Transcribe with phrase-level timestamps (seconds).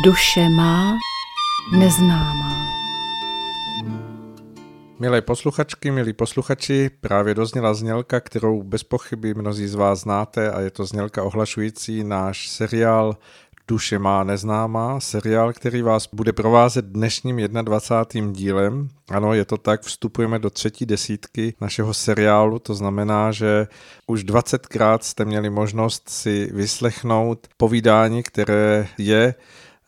[0.00, 0.98] Duše má
[1.72, 2.66] neznámá.
[4.98, 10.60] Milé posluchačky, milí posluchači, právě dozněla znělka, kterou bez pochyby mnozí z vás znáte a
[10.60, 13.16] je to znělka ohlašující náš seriál
[13.68, 18.32] Duše má neznámá, seriál, který vás bude provázet dnešním 21.
[18.32, 18.88] dílem.
[19.08, 23.66] Ano, je to tak, vstupujeme do třetí desítky našeho seriálu, to znamená, že
[24.06, 29.34] už 20krát jste měli možnost si vyslechnout povídání, které je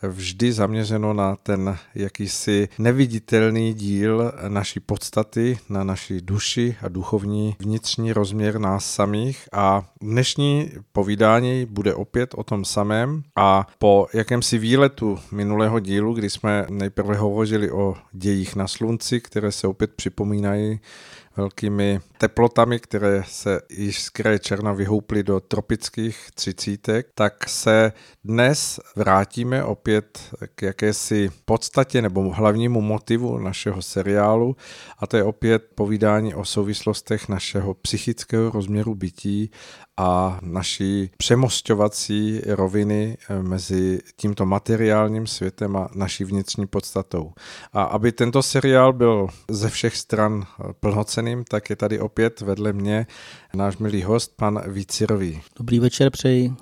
[0.09, 8.13] vždy zaměřeno na ten jakýsi neviditelný díl naší podstaty, na naší duši a duchovní vnitřní
[8.13, 9.49] rozměr nás samých.
[9.53, 13.23] A dnešní povídání bude opět o tom samém.
[13.37, 19.53] A po jakémsi výletu minulého dílu, kdy jsme nejprve hovořili o dějích na slunci, které
[19.53, 20.81] se opět připomínají
[21.37, 27.93] velkými teplotami, které se již z kraje Černa vyhouply do tropických třicítek, tak se
[28.25, 34.57] dnes vrátíme opět k jakési podstatě nebo hlavnímu motivu našeho seriálu
[34.99, 39.51] a to je opět povídání o souvislostech našeho psychického rozměru bytí
[39.97, 47.33] a naší přemostovací roviny eh, mezi tímto materiálním světem a naší vnitřní podstatou.
[47.73, 52.73] A aby tento seriál byl ze všech stran eh, plnoceným, tak je tady opět vedle
[52.73, 53.07] mě
[53.55, 55.43] náš milý host, pan Vícirový.
[55.59, 56.53] Dobrý večer přeji.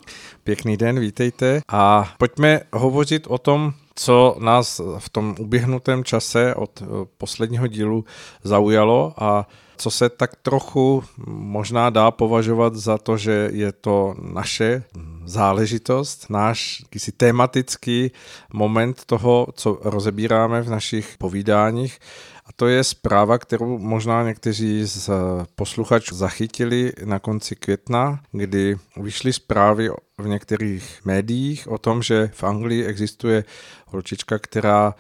[0.44, 1.60] Pěkný den, vítejte.
[1.68, 6.86] A pojďme hovořit o tom, co nás v tom uběhnutém čase od eh,
[7.18, 8.04] posledního dílu
[8.44, 14.84] zaujalo a co se tak trochu možná dá považovat za to, že je to naše
[15.24, 18.10] záležitost, náš jakýsi tematický
[18.52, 21.98] moment toho, co rozebíráme v našich povídáních.
[22.46, 25.10] A to je zpráva, kterou možná někteří z
[25.54, 32.44] posluchačů zachytili na konci května, kdy vyšly zprávy v některých médiích o tom, že v
[32.44, 33.44] Anglii existuje
[33.86, 34.94] holčička, která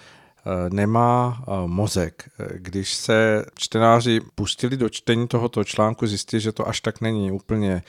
[0.46, 2.28] Eh, nemá eh, mozek.
[2.54, 7.82] Když se čtenáři pustili do čtení tohoto článku, zjistili, že to až tak není úplně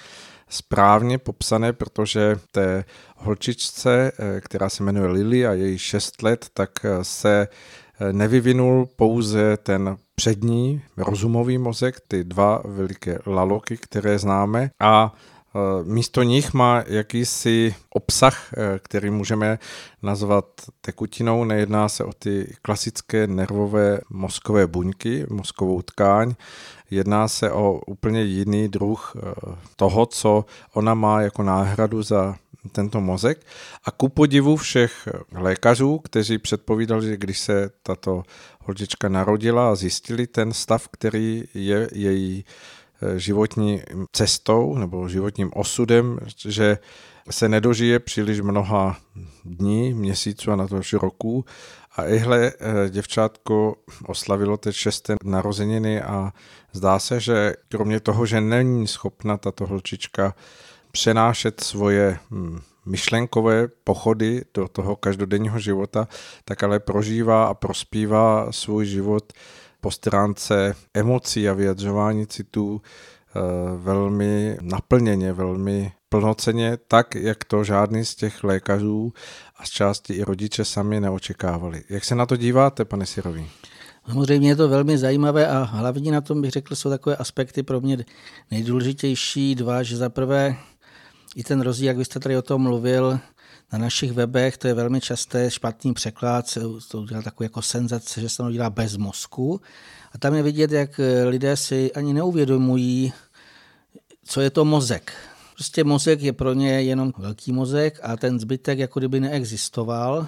[0.49, 2.85] správně popsané, protože té
[3.17, 6.69] holčičce, eh, která se jmenuje Lily a její 6 let, tak
[7.01, 7.47] se
[8.11, 15.13] nevyvinul pouze ten přední rozumový mozek, ty dva veliké laloky, které známe, a
[15.55, 19.59] Eh, místo nich má jakýsi obsah, eh, který můžeme
[20.01, 20.45] nazvat
[20.81, 21.43] tekutinou.
[21.43, 26.33] Nejedná se o ty klasické nervové mozkové buňky, mozkovou tkáň.
[26.91, 29.21] Jedná se o úplně jiný druh eh,
[29.75, 32.35] toho, co ona má jako náhradu za
[32.71, 33.45] tento mozek.
[33.85, 38.23] A ku podivu všech lékařů, kteří předpovídali, že když se tato
[38.59, 42.45] holčička narodila a zjistili ten stav, který je její
[43.17, 43.81] životní
[44.11, 46.77] cestou nebo životním osudem, že
[47.29, 48.97] se nedožije příliš mnoha
[49.45, 51.45] dní, měsíců a na to až roků.
[51.95, 53.75] A ihle eh, děvčátko
[54.05, 56.33] oslavilo teď šesté narozeniny a
[56.71, 60.35] zdá se, že kromě toho, že není schopna tato holčička
[60.95, 66.07] přenášet svoje hm, myšlenkové pochody do toho každodenního života,
[66.45, 69.33] tak ale prožívá a prospívá svůj život
[69.81, 73.39] po stránce emocí a vyjadřování citů eh,
[73.77, 79.13] velmi naplněně, velmi plnoceně, tak, jak to žádný z těch lékařů
[79.57, 81.83] a z části i rodiče sami neočekávali.
[81.89, 83.49] Jak se na to díváte, pane Sirový?
[84.05, 87.81] Samozřejmě je to velmi zajímavé a hlavní na tom bych řekl, jsou takové aspekty pro
[87.81, 88.05] mě
[88.51, 90.55] nejdůležitější dva, že za prvé
[91.35, 93.19] i ten rozdíl, jak byste tady o tom mluvil,
[93.73, 96.57] na našich webech, to je velmi časté, špatný překlad,
[96.91, 99.61] to udělá takový jako senzace, že se to dělá bez mozku.
[100.11, 103.13] A tam je vidět, jak lidé si ani neuvědomují,
[104.25, 105.13] co je to mozek.
[105.53, 110.27] Prostě mozek je pro ně jenom velký mozek a ten zbytek jako kdyby neexistoval.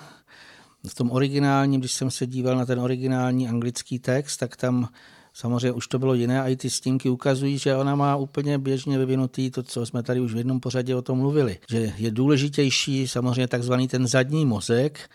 [0.87, 4.89] V tom originálním, když jsem se díval na ten originální anglický text, tak tam
[5.37, 8.97] Samozřejmě už to bylo jiné a i ty snímky ukazují, že ona má úplně běžně
[8.97, 11.59] vyvinutý to, co jsme tady už v jednom pořadě o tom mluvili.
[11.69, 15.09] Že je důležitější samozřejmě takzvaný ten zadní mozek,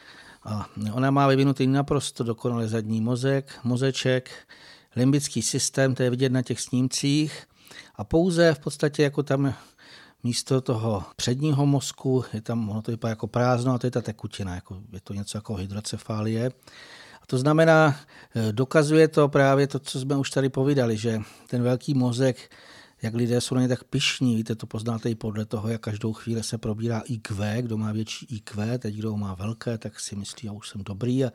[0.44, 4.30] a ona má vyvinutý naprosto dokonale zadní mozek, mozeček,
[4.96, 7.42] limbický systém, to je vidět na těch snímcích.
[7.96, 9.54] A pouze v podstatě jako tam
[10.22, 14.00] místo toho předního mozku, je tam, ono to vypadá jako prázdno a to je ta
[14.00, 16.50] tekutina, jako, je to něco jako hydrocefálie.
[17.30, 17.96] To znamená,
[18.34, 22.50] eh, dokazuje to právě to, co jsme už tady povídali, že ten velký mozek,
[23.02, 26.12] jak lidé jsou na ně tak pišní, víte, to poznáte i podle toho, jak každou
[26.12, 30.46] chvíli se probírá IQ, kdo má větší IQ, teď kdo má velké, tak si myslí,
[30.46, 31.30] já už jsem dobrý a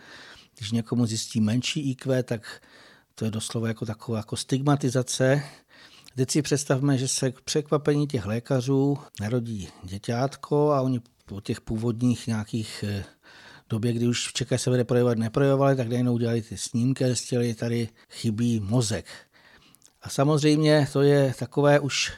[0.58, 2.62] když někomu zjistí menší IQ, tak
[3.16, 5.44] to je doslova jako taková jako stigmatizace.
[6.16, 11.62] Teď si představme, že se k překvapení těch lékařů narodí děťátko a oni po těch
[11.62, 13.04] původních nějakých eh,
[13.70, 17.08] době, kdy už v Čechách se vede projevovat neprojevovali, tak najednou udělali ty snímky a
[17.08, 19.06] zjistili, tady chybí mozek.
[20.02, 22.12] A samozřejmě to je takové už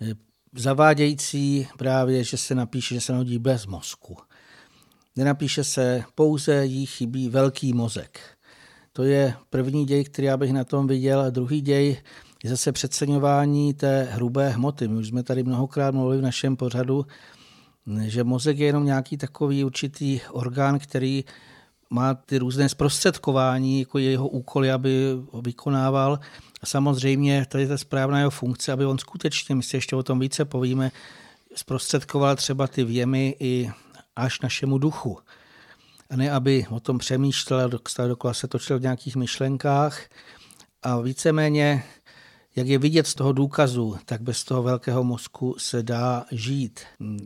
[0.00, 0.14] eh,
[0.56, 4.16] zavádějící právě, že se napíše, že se narodí bez mozku.
[5.16, 8.20] Nenapíše se, pouze jí chybí velký mozek.
[8.92, 11.20] To je první děj, který já bych na tom viděl.
[11.20, 12.02] A druhý děj
[12.44, 14.88] je zase přeceňování té hrubé hmoty.
[14.88, 17.06] My už jsme tady mnohokrát mluvili v našem pořadu,
[18.06, 21.24] že mozek je jenom nějaký takový určitý orgán, který
[21.90, 26.18] má ty různé zprostředkování, jako jeho úkoly, aby ho vykonával.
[26.62, 30.02] A samozřejmě tady je ta správná jeho funkce, aby on skutečně, my si ještě o
[30.02, 30.90] tom více povíme,
[31.54, 33.70] zprostředkoval třeba ty věmy i
[34.16, 35.18] až našemu duchu.
[36.10, 37.70] A ne, aby o tom přemýšlel,
[38.06, 40.00] dokola se točil v nějakých myšlenkách
[40.82, 41.84] a víceméně,
[42.58, 46.80] jak je vidět z toho důkazu, tak bez toho velkého mozku se dá žít.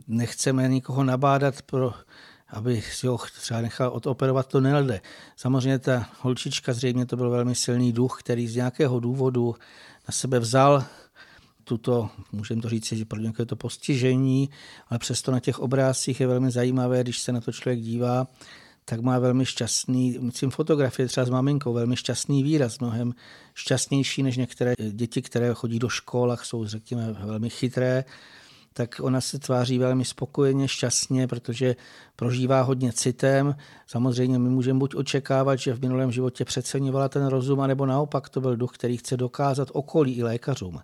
[0.07, 1.93] Nechceme nikoho nabádat pro
[2.53, 5.01] aby si ho třeba nechal odoperovat, to nelze.
[5.35, 9.55] Samozřejmě ta holčička zřejmě to byl velmi silný duch, který z nějakého důvodu
[10.07, 10.85] na sebe vzal
[11.63, 14.49] tuto, můžeme to říct, že pro nějaké to postižení,
[14.89, 18.27] ale přesto na těch obrázcích je velmi zajímavé, když se na to člověk dívá,
[18.85, 23.13] tak má velmi šťastný, myslím fotografie třeba s maminkou, velmi šťastný výraz, mnohem
[23.53, 28.05] šťastnější než některé děti, které chodí do škol a jsou, řekněme, velmi chytré,
[28.73, 31.75] tak ona se tváří velmi spokojeně, šťastně, protože
[32.15, 33.55] prožívá hodně citem.
[33.87, 38.41] Samozřejmě my můžeme buď očekávat, že v minulém životě přeceňovala ten rozum, anebo naopak to
[38.41, 40.79] byl duch, který chce dokázat okolí i lékařům,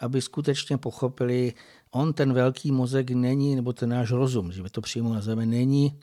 [0.00, 1.54] aby skutečně pochopili,
[1.90, 5.46] on ten velký mozek není, nebo ten náš rozum, že by to přímo na zemi
[5.46, 5.98] není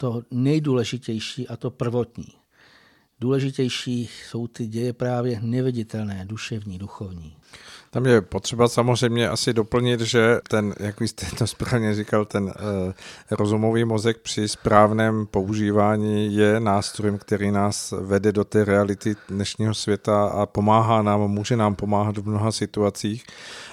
[0.00, 2.28] to nejdůležitější a to prvotní.
[3.20, 7.36] Důležitější jsou ty děje právě neviditelné, duševní, duchovní.
[7.90, 12.52] Tam je potřeba samozřejmě asi doplnit, že ten, jak jste to správně říkal, ten uh,
[13.30, 20.24] rozumový mozek při správném používání je nástrojem, který nás vede do té reality dnešního světa
[20.24, 23.24] a pomáhá nám, může nám pomáhat v mnoha situacích,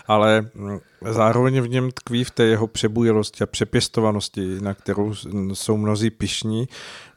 [0.07, 0.79] ale mm,
[1.09, 5.13] zároveň v něm tkví v té jeho přebujelosti a přepěstovanosti, na kterou
[5.53, 6.67] jsou mnozí pišní,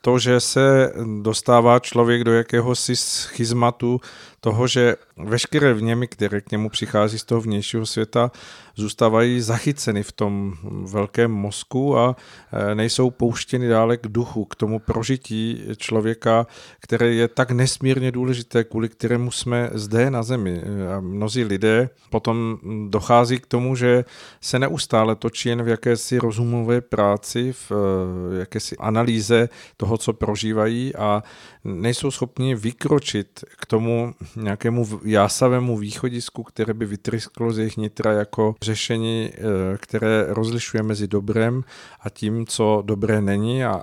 [0.00, 0.92] to, že se
[1.22, 4.00] dostává člověk do jakéhosi schizmatu
[4.40, 8.30] toho, že veškeré vněmy, které k němu přichází z toho vnějšího světa,
[8.76, 10.54] zůstávají zachyceny v tom
[10.90, 12.16] velkém mozku a
[12.52, 16.46] e, nejsou pouštěny dále k duchu, k tomu prožití člověka,
[16.80, 20.62] které je tak nesmírně důležité, kvůli kterému jsme zde na zemi.
[20.96, 22.58] A mnozí lidé potom
[22.88, 24.04] dochází k tomu, že
[24.40, 30.96] se neustále točí jen v jakési rozumové práci, v e, jakési analýze toho, co prožívají
[30.96, 31.22] a
[31.64, 38.54] nejsou schopni vykročit k tomu nějakému jásavému východisku, které by vytrysklo z jejich nitra jako
[38.62, 39.40] řešení, eh,
[39.76, 41.64] které rozlišuje mezi dobrem
[42.00, 43.82] a tím, co dobré není a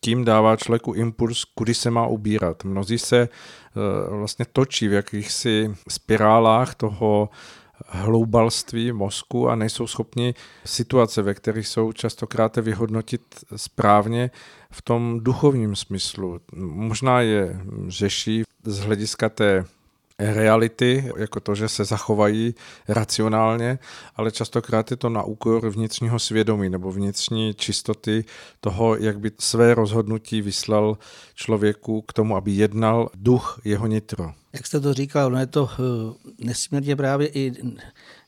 [0.00, 2.64] tím dává člověku impuls, kudy se má ubírat.
[2.64, 7.28] Mnozí se eh, vlastně točí v jakýchsi spirálách toho
[7.86, 10.34] hloubalství mozku a nejsou schopni
[10.64, 13.22] situace, ve kterých jsou častokrát vyhodnotit
[13.56, 14.30] správně
[14.70, 16.40] v tom duchovním smyslu.
[16.56, 19.64] Možná je řeší z hlediska té
[20.18, 22.54] reality, jako to, že se zachovají
[22.88, 23.78] racionálně,
[24.16, 28.24] ale častokrát je to na úkor vnitřního svědomí nebo vnitřní čistoty
[28.60, 30.98] toho, jak by své rozhodnutí vyslal
[31.34, 34.32] člověku k tomu, aby jednal duch jeho nitro.
[34.52, 37.52] Jak jste to říkal, no je to eh, nesmírně právě i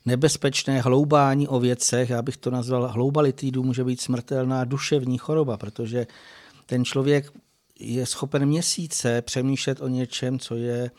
[0.06, 6.06] nebezpečné hloubání o věcech, já bych to nazval hloubalitídu, může být smrtelná duševní choroba, protože
[6.66, 7.32] ten člověk
[7.80, 10.90] je schopen měsíce přemýšlet o něčem, co je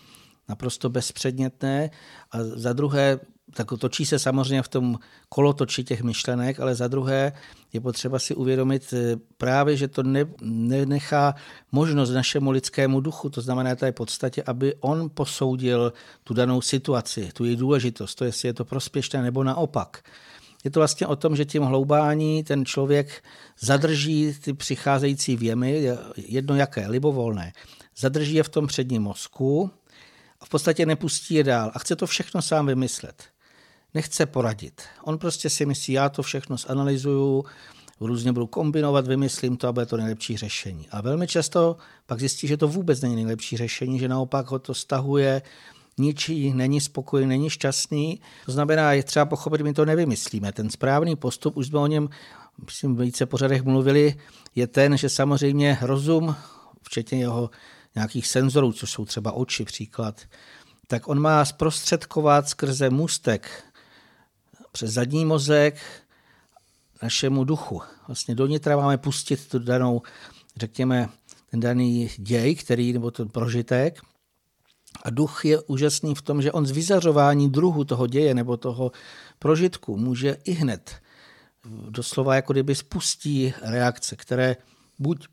[0.50, 1.90] naprosto bezpředmětné.
[2.32, 3.20] A za druhé
[3.54, 7.34] tak točí se samozřejmě v tom kolotoči těch myšlenek, ale za druhé
[7.74, 11.36] je potřeba si uvědomit eh, právě, že to ne, nenechá
[11.72, 17.46] možnost našemu lidskému duchu, to znamená té podstatě, aby on posoudil tu danou situaci, tu
[17.46, 20.04] její důležitost, to jestli je to prospěšné nebo naopak.
[20.64, 23.24] Je to vlastně o tom, že tím hloubání ten člověk
[23.60, 25.88] zadrží ty přicházející věmy,
[26.18, 27.54] jedno jaké, libovolné,
[27.98, 29.72] zadrží je v tom předním mozku
[30.42, 33.24] a v podstatě nepustí je dál a chce to všechno sám vymyslet.
[33.94, 34.82] Nechce poradit.
[35.04, 37.46] On prostě si myslí, já to všechno zanalizuju,
[38.00, 40.88] různě budu kombinovat, vymyslím to a bude to nejlepší řešení.
[40.92, 44.74] A velmi často pak zjistí, že to vůbec není nejlepší řešení, že naopak ho to
[44.74, 45.42] stahuje,
[45.98, 48.22] ničí, není spokojený, není šťastný.
[48.46, 50.52] To znamená, je třeba pochopit, my to nevymyslíme.
[50.52, 52.10] Ten správný postup, už jsme o něm
[52.66, 54.16] myslím, v více pořadech mluvili,
[54.56, 56.36] je ten, že samozřejmě rozum,
[56.84, 57.50] včetně jeho
[57.96, 60.22] nějakých senzorů, což jsou třeba oči příklad,
[60.88, 63.64] tak on má zprostředkovat skrze můstek
[64.72, 65.82] přes zadní mozek
[67.02, 67.82] našemu duchu.
[68.08, 70.02] Vlastně do nitra máme pustit tu danou
[70.58, 71.10] řekněme,
[71.52, 74.02] ten daný děj, který, nebo ten prožitek.
[75.04, 78.92] A duch je úžasný v tom, že on z vyzařování druhu toho děje nebo toho
[79.40, 81.02] prožitku může i hned
[81.90, 84.56] doslova jako kdyby spustí reakce, které
[85.00, 85.28] buď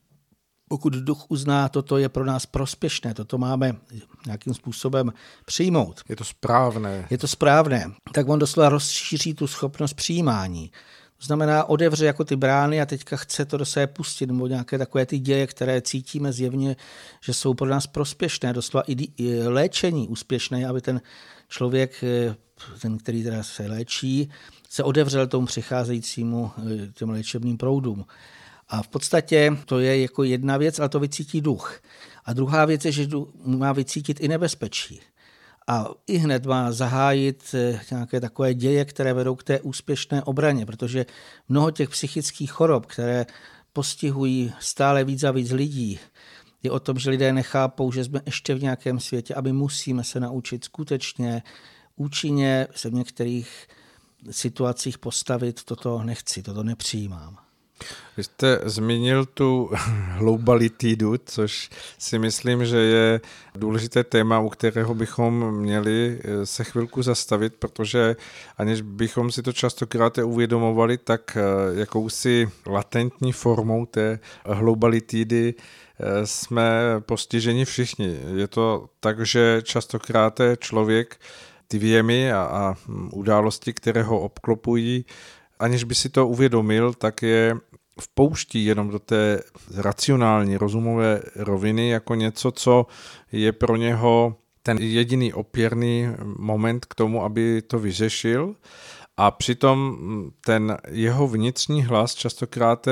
[0.69, 3.77] pokud duch uzná, toto je pro nás prospěšné, toto máme
[4.27, 5.13] nějakým způsobem
[5.45, 6.01] přijmout.
[6.09, 7.07] Je to správné.
[7.11, 7.93] Je to správné.
[8.13, 10.71] Tak on doslova rozšíří tu schopnost přijímání.
[11.19, 14.79] To znamená, otevře jako ty brány a teďka chce to do sebe pustit, nebo nějaké
[14.79, 16.77] takové ty děje, které cítíme zjevně,
[17.21, 21.01] že jsou pro nás prospěšné, doslova i léčení úspěšné, aby ten
[21.49, 22.35] člověk, eh,
[22.81, 24.31] ten, který teda se léčí,
[24.69, 28.05] se otevřel tomu přicházejícímu eh, těm léčebným proudům.
[28.69, 31.81] A v podstatě to je jako jedna věc, ale to vycítí duch.
[32.25, 33.09] A druhá věc je, že
[33.45, 35.01] má vycítit i nebezpečí.
[35.69, 40.67] A i hned má zahájit eh, nějaké takové děje, které vedou k té úspěšné obraně,
[40.67, 41.07] protože
[41.49, 43.27] mnoho těch psychických chorob, které
[43.73, 45.99] postihují stále víc a víc lidí,
[46.63, 50.21] je o tom, že lidé nechápou, že jsme ještě v nějakém světě, aby musíme se
[50.21, 51.43] naučit skutečně
[51.97, 53.69] účinně se v některých
[54.31, 57.46] situacích postavit, toto nechci, toto nepřijímám.
[58.17, 59.71] Vy jste zmínil tu
[60.19, 63.21] globalitídu, což si myslím, že je
[63.55, 68.17] důležité téma, u kterého bychom měli eh, se chvilku zastavit, protože
[68.59, 71.41] aniž bychom si to častokrát uvědomovali, tak eh,
[71.79, 74.19] jakousi latentní formou té
[74.59, 78.19] globalitídy eh, jsme postiženi všichni.
[78.37, 81.17] Je to tak, že častokrát člověk
[81.69, 82.75] ty věmy a, a
[83.13, 85.05] události, které ho obklopují,
[85.59, 87.57] aniž by si to uvědomil, tak je
[88.01, 89.41] vpouští jenom do té
[89.75, 92.87] racionální, rozumové roviny jako něco, co
[93.33, 96.09] je pro něho ten jediný opěrný
[96.39, 98.55] moment k tomu, aby to vyřešil.
[99.17, 99.99] A přitom
[100.45, 102.89] ten jeho vnitřní hlas častokrát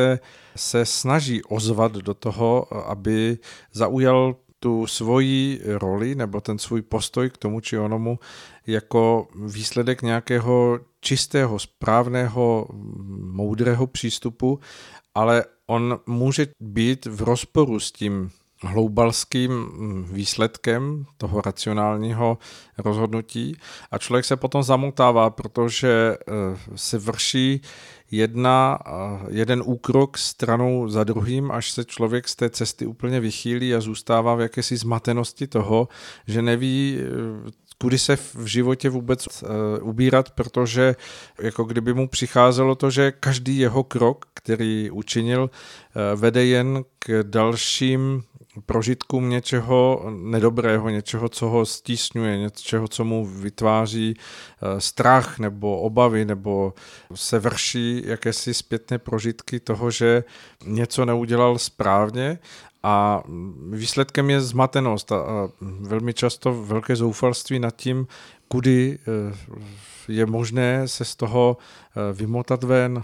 [0.57, 3.39] se snaží ozvat do toho, aby
[3.73, 8.19] zaujal tu svoji roli nebo ten svůj postoj k tomu či onomu
[8.67, 12.69] jako výsledek nějakého čistého, správného,
[13.21, 14.61] moudrého přístupu,
[15.15, 18.31] ale on může být v rozporu s tím
[18.63, 19.51] hloubalským
[20.13, 22.39] výsledkem toho racionálního
[22.79, 23.57] rozhodnutí.
[23.91, 27.61] A člověk se potom zamotává, protože eh, se vrší
[28.11, 28.91] jedna, eh,
[29.29, 34.35] jeden úkrok stranou za druhým, až se člověk z té cesty úplně vychýlí a zůstává
[34.35, 35.89] v jakési zmatenosti toho,
[36.27, 39.49] že neví, eh, kudy se v životě vůbec uh,
[39.89, 40.97] ubírat, protože
[41.41, 47.23] jako kdyby mu přicházelo to, že každý jeho krok, který učinil, uh, vede jen k
[47.23, 48.23] dalším
[48.67, 56.25] prožitkům něčeho nedobrého, něčeho, co ho stísňuje, něčeho, co mu vytváří uh, strach nebo obavy,
[56.25, 56.75] nebo
[57.15, 60.25] se vrší jakési zpětné prožitky toho, že
[60.67, 62.39] něco neudělal správně
[62.85, 63.23] a
[63.71, 65.49] výsledkem je zmatenost a,
[65.81, 68.07] velmi často velké zoufalství nad tím,
[68.49, 69.35] kudy eh,
[70.09, 73.03] je možné se z toho eh, vymotat ven.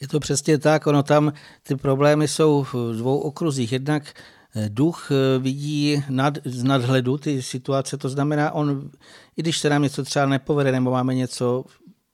[0.00, 3.72] Je to přesně tak, ono tam ty problémy jsou v dvou okruzích.
[3.72, 4.14] Jednak
[4.54, 8.90] eh, duch vidí nad, z nadhledu ty situace, to znamená, on,
[9.36, 11.64] i když se nám něco třeba nepovede, nebo máme něco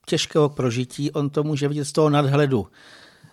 [0.05, 2.67] těžkého prožití, on to může vidět z toho nadhledu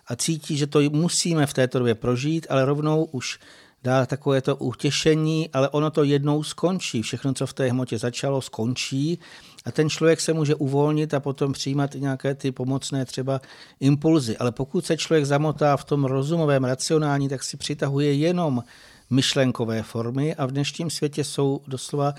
[0.07, 3.38] a cítí, že to musíme v této době prožít, ale rovnou už
[3.87, 7.02] dá takové to utěšení, ale ono to jednou skončí.
[7.02, 9.19] Všechno, co v té hmotě začalo, skončí
[9.64, 13.40] a ten člověk se může uvolnit a potom přijímat nějaké ty pomocné třeba
[13.81, 14.37] impulzy.
[14.37, 18.62] Ale pokud se člověk zamotá v tom rozumovém racionální, tak si přitahuje jenom
[19.11, 22.14] myšlenkové formy a v dnešním světě jsou doslova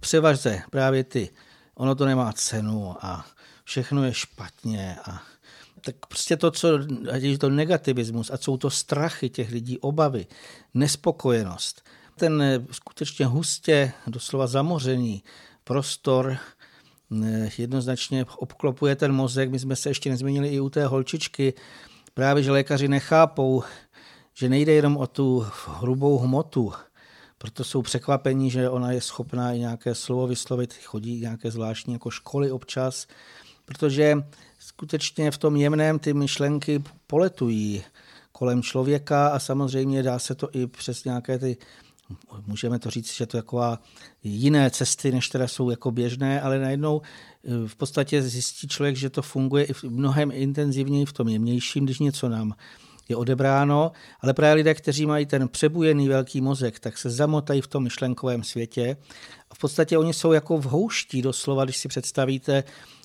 [0.00, 0.06] v
[0.70, 1.30] právě ty.
[1.74, 3.24] Ono to nemá cenu a
[3.64, 5.22] všechno je špatně a
[5.84, 6.68] tak prostě to, co,
[7.14, 10.26] je to negativismus, a jsou to strachy těch lidí, obavy,
[10.74, 11.82] nespokojenost,
[12.16, 15.22] ten skutečně hustě, doslova zamořený
[15.64, 16.36] prostor
[17.24, 19.50] eh, jednoznačně obklopuje ten mozek.
[19.50, 21.54] My jsme se ještě nezmínili i u té holčičky,
[22.14, 23.62] právě že lékaři nechápou,
[24.34, 26.72] že nejde jenom o tu hrubou hmotu,
[27.38, 32.10] proto jsou překvapení, že ona je schopná i nějaké slovo vyslovit, chodí nějaké zvláštní jako
[32.10, 33.06] školy občas,
[33.64, 34.16] protože
[34.58, 37.84] skutečně v tom jemném ty myšlenky poletují
[38.32, 41.56] kolem člověka a samozřejmě dá se to i přes nějaké ty
[42.46, 43.78] můžeme to říct, že to je taková
[44.22, 49.10] jiné cesty, než které jsou jako běžné, ale najednou eh, v podstatě zjistí člověk, že
[49.10, 52.54] to funguje i v mnohem intenzivněji v tom jemnějším, když něco nám
[53.08, 57.66] je odebráno, ale právě lidé, kteří mají ten přebujený velký mozek, tak se zamotají v
[57.66, 58.96] tom myšlenkovém světě.
[59.50, 62.64] A v podstatě oni jsou jako v houští doslova, když si představíte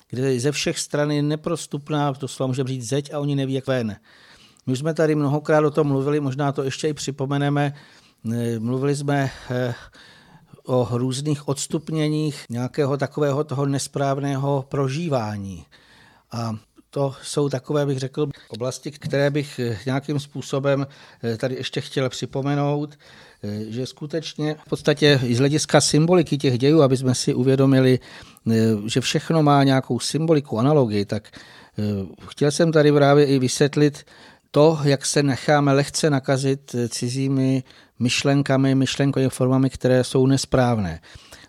[0.09, 3.95] kde ze všech stran je neprostupná, doslova může říct zeď a oni neví, jak ven.
[4.67, 7.73] My jsme tady mnohokrát o tom mluvili, možná to ještě i připomeneme.
[8.59, 9.31] Mluvili jsme
[10.65, 15.65] o různých odstupněních nějakého takového toho nesprávného prožívání.
[16.31, 16.55] A
[16.89, 20.87] to jsou takové, bych řekl, oblasti, které bych nějakým způsobem
[21.37, 22.97] tady ještě chtěl připomenout,
[23.67, 27.99] že skutečně v podstatě i z hlediska symboliky těch dějů, aby jsme si uvědomili,
[28.85, 31.31] že všechno má nějakou symboliku, analogii, tak
[32.27, 34.05] chtěl jsem tady právě i vysvětlit
[34.51, 37.63] to, jak se necháme lehce nakazit cizími
[37.99, 41.01] myšlenkami, myšlenkovými formami, které jsou nesprávné.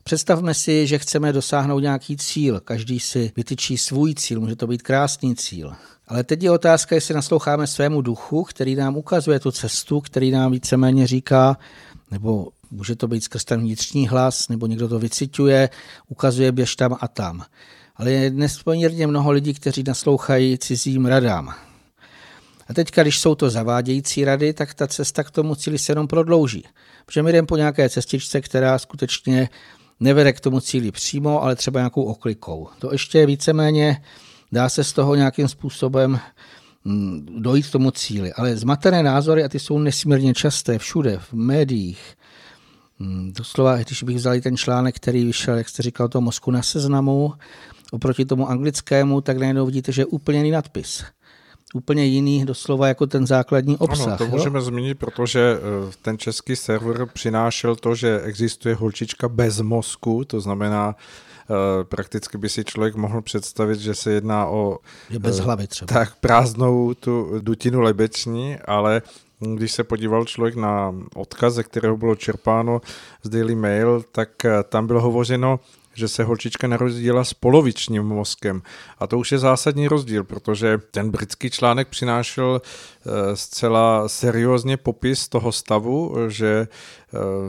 [0.04, 4.82] Představme si, že chceme dosáhnout nějaký cíl, každý si vytyčí svůj cíl, může to být
[4.82, 5.72] krásný cíl.
[6.08, 10.52] Ale teď je otázka, jestli nasloucháme svému duchu, který nám ukazuje tu cestu, který nám
[10.52, 11.56] víceméně říká,
[12.10, 15.68] nebo může to být skrz ten vnitřní hlas, nebo někdo to vycituje,
[16.08, 17.42] ukazuje běž tam a tam.
[17.96, 21.54] Ale je dnes poměrně mnoho lidí, kteří naslouchají cizím radám.
[22.68, 26.06] A teď, když jsou to zavádějící rady, tak ta cesta k tomu cíli se jenom
[26.06, 26.64] prodlouží.
[27.06, 29.48] Protože my jdeme po nějaké cestičce, která skutečně
[30.00, 32.68] nevede k tomu cíli přímo, ale třeba nějakou oklikou.
[32.78, 34.02] To ještě víceméně
[34.52, 36.20] dá se z toho nějakým způsobem
[36.84, 38.32] mm, dojít k tomu cíli.
[38.32, 42.16] Ale zmatené názory, a ty jsou nesmírně časté všude, v médiích,
[43.30, 47.32] doslova, když bych vzali ten článek, který vyšel, jak jste říkal, toho mozku na seznamu,
[47.92, 51.04] oproti tomu anglickému, tak najednou vidíte, že je úplně jiný nadpis
[51.74, 54.06] úplně jiný doslova jako ten základní obsah.
[54.06, 54.30] Ano, to jo?
[54.30, 60.40] můžeme zmínit, protože eh, ten český server přinášel to, že existuje holčička bez mozku, to
[60.40, 60.94] znamená,
[61.50, 64.78] eh, prakticky by si člověk mohl představit, že se jedná o...
[65.10, 65.94] Je bez eh, hlavy třeba.
[65.94, 69.02] Tak prázdnou tu dutinu lebeční, ale
[69.40, 72.80] když se podíval člověk na odkaz, ze kterého bylo čerpáno
[73.22, 74.28] z Daily Mail, tak
[74.68, 75.60] tam bylo hovořeno
[75.94, 78.62] že se holčička narodila s polovičním mozkem.
[78.98, 85.28] A to už je zásadní rozdíl, protože ten britský článek přinášel eh, zcela seriózně popis
[85.28, 86.68] toho stavu, že eh,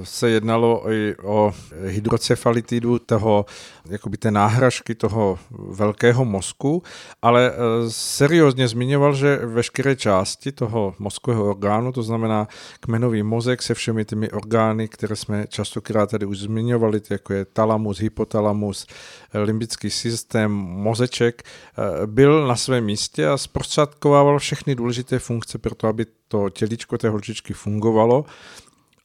[0.03, 1.53] se jednalo i o
[1.85, 3.45] hydrocefalitidu toho,
[3.89, 6.83] jakoby té náhražky toho velkého mozku,
[7.21, 7.55] ale eh,
[7.89, 12.47] seriózně zmiňoval, že veškeré části toho mozkového orgánu, to znamená
[12.79, 17.99] kmenový mozek se všemi těmi orgány, které jsme častokrát tady už zmiňovali, jako je talamus,
[17.99, 18.87] hypotalamus, hypotalamus,
[19.33, 25.87] limbický systém, mozeček, eh, byl na svém místě a zprostředkovával všechny důležité funkce pro to,
[25.87, 28.25] aby to tělíčko té holčičky fungovalo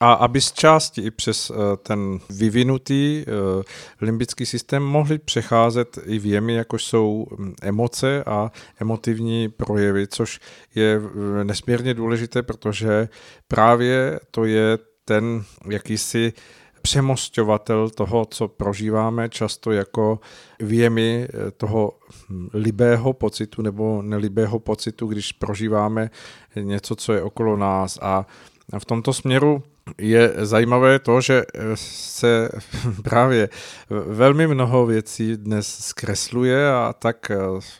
[0.00, 3.62] a aby z části i přes eh, ten vyvinutý eh,
[4.00, 10.40] limbický systém mohli přecházet i věmy, jako jsou hm, emoce a emotivní projevy, což
[10.74, 11.00] je
[11.42, 13.08] nesmírně důležité, protože
[13.48, 16.32] právě to je ten jakýsi
[16.82, 20.20] přemostovatel toho, co prožíváme, často jako
[20.60, 21.92] věmy eh, toho
[22.28, 26.10] hm, libého pocitu nebo nelibého pocitu, když prožíváme
[26.60, 27.98] něco, co je okolo nás.
[28.02, 28.26] A
[28.78, 29.62] v tomto směru
[29.98, 32.48] je zajímavé to, že eh, se
[33.02, 33.48] právě
[33.90, 37.36] velmi mnoho věcí dnes zkresluje a tak eh,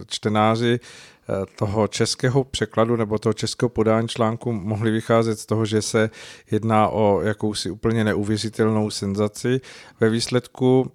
[0.06, 0.80] čtenáři
[1.28, 6.10] Eh, toho českého překladu nebo toho českého podání článku mohli vycházet z toho, že se
[6.50, 9.60] jedná o jakousi úplně neuvěřitelnou senzaci.
[10.00, 10.92] Ve výsledku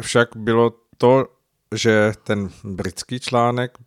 [0.00, 1.26] však bylo to,
[1.74, 3.78] že ten britský článek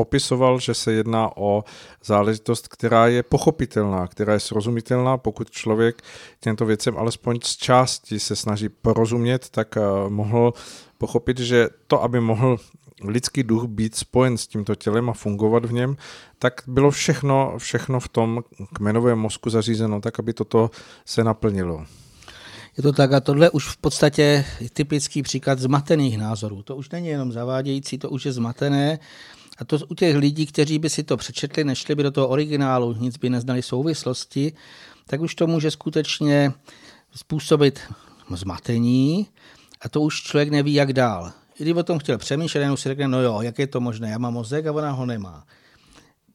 [0.00, 1.64] popisoval, že se jedná o
[2.04, 6.02] záležitost, která je pochopitelná, která je srozumitelná, pokud člověk
[6.40, 10.52] těmto věcem alespoň z části se snaží porozumět, tak eh, mohl
[10.98, 12.56] pochopit, že to, aby mohl
[13.04, 15.96] lidský duch být spojen s tímto tělem a fungovat v něm,
[16.38, 18.40] tak bylo všechno, všechno v tom
[18.72, 20.70] kmenovém mozku zařízeno tak, aby toto
[21.04, 21.84] se naplnilo.
[22.76, 26.62] Je to tak a tohle už v podstatě typický příklad zmatených názorů.
[26.62, 28.98] To už není jenom zavádějící, to už je zmatené.
[29.60, 32.92] A to u těch lidí, kteří by si to přečetli, nešli by do toho originálu,
[32.92, 34.52] nic by neznali souvislosti,
[35.06, 36.52] tak už to může skutečně
[37.14, 37.80] způsobit
[38.34, 39.28] zmatení
[39.80, 43.08] a to už člověk neví, jak dál kdyby o tom chtěl přemýšlet, jenom si řekne,
[43.08, 45.44] no jo, jak je to možné, já mám mozek a ona ho nemá.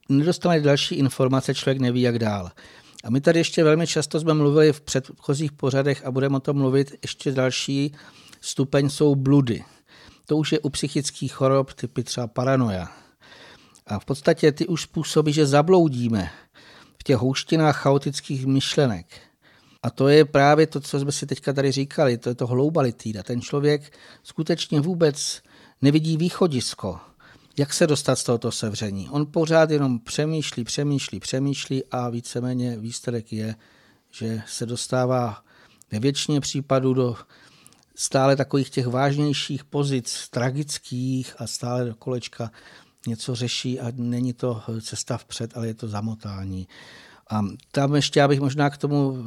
[0.10, 2.52] Nedostane další informace, člověk neví, jak dál.
[3.04, 6.58] A my tady ještě velmi často jsme mluvili v předchozích pořadech a budeme o tom
[6.58, 6.96] mluvit.
[7.02, 7.96] Ještě další
[8.42, 9.64] stupeň jsou bludy.
[10.26, 13.05] To už je u psychických chorob typy třeba paranoja.
[13.88, 16.32] A v podstatě ty už způsobí, že zabloudíme
[17.00, 19.06] v těch houštinách chaotických myšlenek.
[19.84, 23.24] A to je právě to, co jsme si teďka tady říkali, to je to globalitída.
[23.24, 25.42] Ten člověk skutečně vůbec
[25.82, 27.00] nevidí východisko,
[27.58, 29.10] jak se dostat z tohoto sevření.
[29.10, 33.56] On pořád jenom přemýšlí, přemýšlí, přemýšlí a víceméně výsledek je,
[34.12, 35.44] že se dostává
[35.92, 37.16] ve většině případů do
[37.96, 42.52] stále takových těch vážnějších pozic, tragických a stále do kolečka
[43.08, 46.68] něco řeší a není to cesta vpřed, ale je to zamotání.
[47.30, 47.42] A
[47.72, 49.26] tam ještě, abych možná k tomu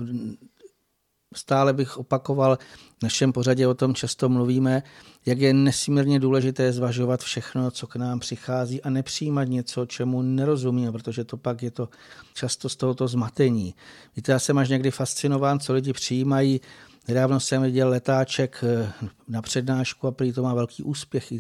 [1.35, 2.59] stále bych opakoval,
[2.99, 4.83] v našem pořadě o tom často mluvíme,
[5.27, 10.93] jak je nesmírně důležité zvažovat všechno, co k nám přichází a nepřijímat něco, čemu nerozumíme,
[10.93, 11.89] protože to pak je to
[12.35, 13.75] často z tohoto zmatení.
[14.17, 16.61] Víte, já jsem až někdy fascinován, co lidi přijímají.
[17.09, 18.93] Nedávno jsem viděl letáček eh,
[19.29, 21.33] na přednášku a prý to má velký úspěch.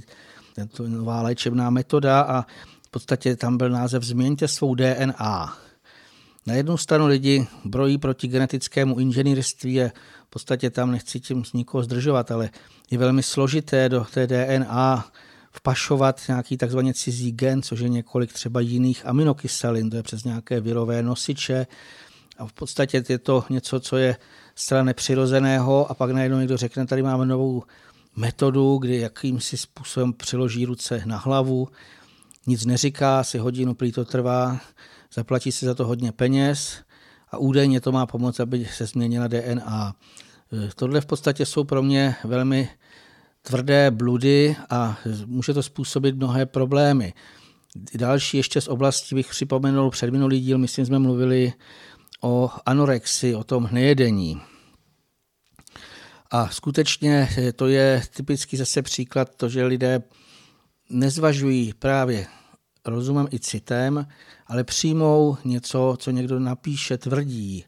[0.58, 2.42] Tento nová léčebná metoda a
[2.86, 5.58] v podstatě tam byl název Změňte svou DNA.
[6.46, 9.88] Na jednu stranu lidi brojí proti genetickému inženýrství a
[10.26, 12.50] v podstatě tam nechci tím nikoho zdržovat, ale
[12.90, 15.06] je velmi složité do té DNA
[15.52, 20.60] vpašovat nějaký takzvaně cizí gen, což je několik třeba jiných aminokyselin, to je přes nějaké
[20.60, 21.66] virové nosiče.
[22.38, 24.16] A v podstatě je to něco, co je
[24.54, 27.62] zcela nepřirozeného a pak najednou někdo řekne, tady máme novou
[28.16, 31.68] metodu, kdy jakýmsi způsobem přiloží ruce na hlavu,
[32.46, 34.60] nic neříká, si hodinu prý to trvá,
[35.14, 36.82] zaplatí si za to hodně peněz
[37.30, 39.94] a údajně to má pomoct, aby se změnila DNA.
[40.74, 42.68] Tohle v podstatě jsou pro mě velmi
[43.42, 47.14] tvrdé bludy a může to způsobit mnohé problémy.
[47.94, 51.52] Další ještě z oblasti bych připomenul před minulý díl, myslím, jsme mluvili
[52.22, 54.40] o anorexii, o tom nejedení.
[56.30, 60.02] A skutečně to je typický zase příklad to, že lidé
[60.90, 62.26] nezvažují právě
[62.86, 64.06] rozumem i citem,
[64.46, 67.64] ale přijmou něco, co někdo napíše, tvrdí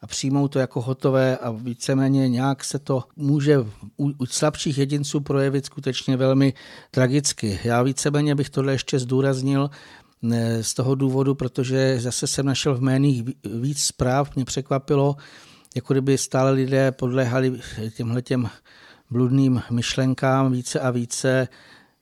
[0.00, 3.58] a přijmou to jako hotové a víceméně nějak se to může
[3.96, 6.54] u, u slabších jedinců projevit skutečně velmi
[6.90, 7.60] tragicky.
[7.64, 9.70] Já víceméně bych tohle ještě zdůraznil
[10.60, 13.22] z toho důvodu, protože zase jsem našel v médiích
[13.60, 15.16] víc zpráv, mě překvapilo,
[15.74, 17.60] jako kdyby stále lidé podléhali
[17.96, 18.50] těmhle těm
[19.10, 21.48] bludným myšlenkám více a více,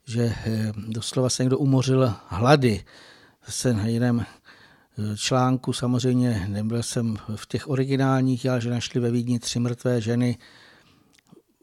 [0.05, 2.85] že eh, doslova se někdo umořil hlady.
[3.47, 9.11] Zase na jiném eh, článku samozřejmě nebyl jsem v těch originálních, ale že našli ve
[9.11, 10.39] Vídni tři mrtvé ženy.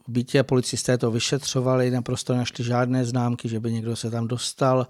[0.07, 4.87] V bytě policisté to vyšetřovali, naprosto našli žádné známky, že by někdo se tam dostal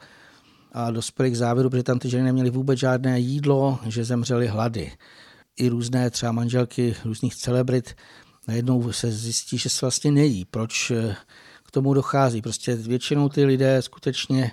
[0.71, 4.91] a dospěli k závěru, protože tam ty ženy neměly vůbec žádné jídlo, že zemřely hlady.
[5.57, 7.95] I různé třeba manželky různých celebrit
[8.47, 10.45] najednou se zjistí, že se vlastně nejí.
[10.45, 11.15] Proč eh,
[11.63, 12.41] k tomu dochází.
[12.41, 14.51] Prostě většinou ty lidé skutečně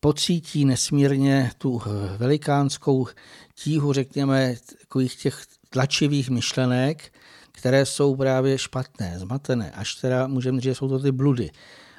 [0.00, 1.82] pocítí nesmírně tu
[2.16, 3.06] velikánskou
[3.54, 7.12] tíhu, řekněme, takových těch tlačivých myšlenek,
[7.52, 11.50] které jsou právě špatné, zmatené, až teda můžeme říct, že jsou to ty bludy.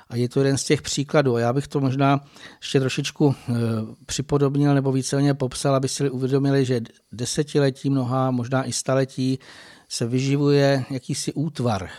[0.10, 1.36] A je to jeden z těch příkladů.
[1.36, 2.22] A já bych to možná
[2.62, 3.54] ještě trošičku e,
[4.06, 9.40] připodobnil nebo víceméně popsal, aby si uvědomili, že desetiletí, mnoha, možná i staletí
[9.90, 11.90] se vyživuje jakýsi útvar,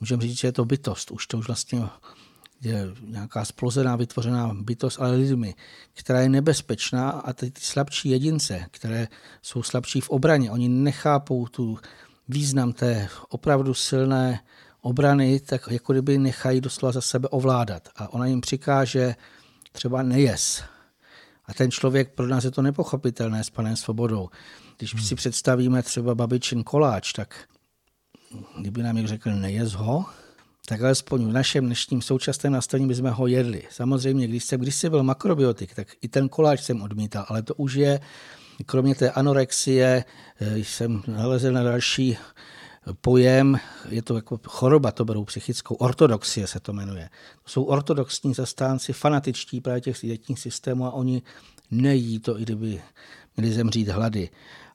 [0.00, 1.10] můžeme říct, že je to bytost.
[1.10, 1.82] Už to už vlastně
[2.60, 5.54] je nějaká splozená, vytvořená bytost, ale lidmi,
[5.92, 9.08] která je nebezpečná a ty, ty slabší jedince, které
[9.42, 11.78] jsou slabší v obraně, oni nechápou tu
[12.28, 14.40] význam té opravdu silné
[14.80, 17.88] obrany, tak jako kdyby nechají doslova za sebe ovládat.
[17.96, 19.14] A ona jim přikáže
[19.72, 20.62] třeba nejes.
[21.46, 24.28] A ten člověk, pro nás je to nepochopitelné s panem Svobodou.
[24.78, 25.04] Když hmm.
[25.04, 27.48] si představíme třeba babičin koláč, tak
[28.58, 30.04] kdyby nám někdo řekl nejez ho,
[30.66, 33.62] tak alespoň v našem dnešním současném nastavení bychom ho jedli.
[33.70, 37.54] Samozřejmě, když jsem, když jsem byl makrobiotik, tak i ten koláč jsem odmítal, ale to
[37.54, 38.00] už je,
[38.66, 40.04] kromě té anorexie,
[40.40, 42.18] eh, jsem nalezl na další
[43.00, 47.10] pojem, je to jako choroba, to berou psychickou, ortodoxie se to jmenuje.
[47.44, 51.22] To jsou ortodoxní zastánci, fanatičtí právě těch dietních systémů a oni
[51.70, 52.82] nejí to, i kdyby
[53.36, 54.28] měli zemřít hlady.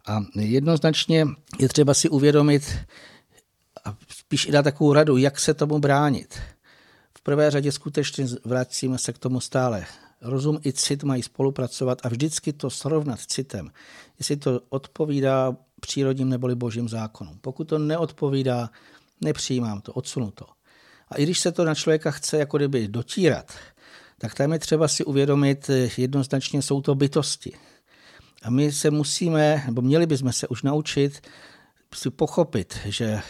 [0.08, 1.28] A jednoznačně
[1.60, 2.78] je třeba si uvědomit,
[3.86, 6.39] a spíš i dát takovou radu, jak se tomu bránit.
[7.17, 9.86] V prvé řadě skutečně vracíme se k tomu stále.
[10.21, 13.71] Rozum i cit mají spolupracovat a vždycky to srovnat citem,
[14.19, 17.37] jestli to odpovídá přírodním neboli božím zákonům.
[17.41, 18.69] Pokud to neodpovídá,
[19.21, 20.45] nepřijímám to, odsunu to.
[21.09, 23.51] A i když se to na člověka chce jako kdyby dotírat,
[24.17, 27.57] tak tam je třeba si uvědomit, jednoznačně jsou to bytosti.
[28.43, 31.27] A my se musíme, nebo měli bychom se už naučit
[31.95, 33.21] si pochopit, že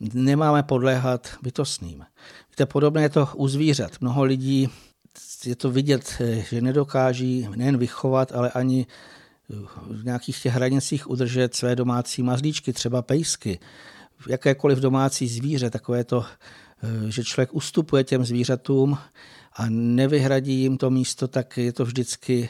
[0.00, 2.04] nemáme podléhat bytostným.
[2.50, 3.90] Víte, podobné je to u zvířat.
[4.00, 4.68] Mnoho lidí
[5.44, 8.86] je to vidět, že nedokáží nejen vychovat, ale ani
[9.90, 13.58] v nějakých těch hranicích udržet své domácí mazlíčky, třeba pejsky,
[14.28, 16.24] jakékoliv domácí zvíře, takové to,
[17.08, 18.98] že člověk ustupuje těm zvířatům
[19.56, 22.48] a nevyhradí jim to místo, tak je to vždycky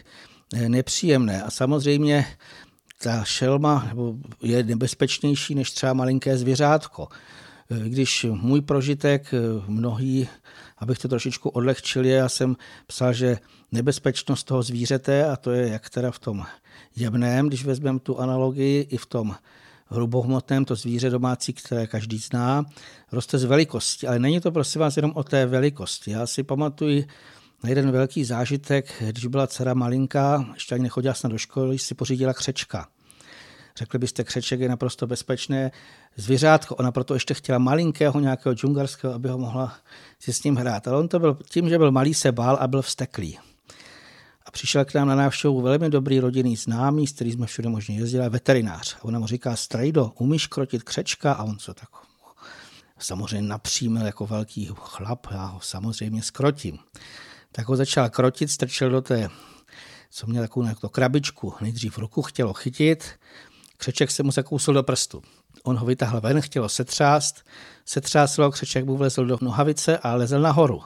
[0.68, 1.42] nepříjemné.
[1.42, 2.26] A samozřejmě
[3.02, 3.92] ta šelma
[4.42, 7.08] je nebezpečnější než třeba malinké zvěřátko.
[7.84, 9.34] Když můj prožitek,
[9.66, 10.28] mnohý,
[10.78, 13.38] abych to trošičku odlehčil, já jsem psal, že
[13.72, 16.46] nebezpečnost toho zvířete a to je jak teda v tom
[16.96, 19.36] jemném, když vezmeme tu analogii, i v tom
[19.90, 22.64] hrubohmotném, to zvíře domácí, které každý zná,
[23.12, 24.06] roste z velikosti.
[24.06, 26.10] Ale není to prosím vás jenom o té velikosti.
[26.10, 27.04] Já si pamatuju
[27.62, 31.94] na jeden velký zážitek, když byla dcera malinká, ještě ani nechodila snad do školy, si
[31.94, 32.88] pořídila křečka.
[33.76, 35.70] Řekli byste, křeček je naprosto bezpečné
[36.16, 36.76] zvířátko.
[36.76, 39.74] Ona proto ještě chtěla malinkého nějakého džungarského, aby ho mohla
[40.18, 40.88] si s ním hrát.
[40.88, 43.38] Ale on to byl tím, že byl malý, se bál a byl vsteklý.
[44.50, 47.98] A přišel k nám na návštěvu velmi dobrý rodinný známý, s kterým jsme všude možně
[47.98, 48.96] jezdili, veterinář.
[48.96, 51.32] A ona mu říká, Strejdo, umíš krotit křečka?
[51.32, 51.88] A on co tak
[52.98, 56.78] samozřejmě napřímil jako velký chlap, já ho samozřejmě skrotím.
[57.52, 59.28] Tak ho začal krotit, strčil do té,
[60.10, 63.04] co měl takovou jako krabičku, nejdřív ruku chtělo chytit,
[63.76, 65.22] křeček se mu zakousil do prstu.
[65.62, 67.46] On ho vytáhl ven, chtělo setřást,
[67.84, 70.82] setřáslo, křeček mu vlezl do nohavice a lezl nahoru.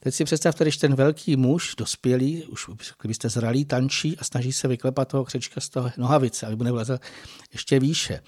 [0.00, 2.66] Teď si představte, když ten velký muž, dospělý, už
[3.00, 6.98] kdybyste zralý, tančí a snaží se vyklepat toho křečka z toho nohavice, aby mu nevlezl
[7.52, 8.20] ještě výše.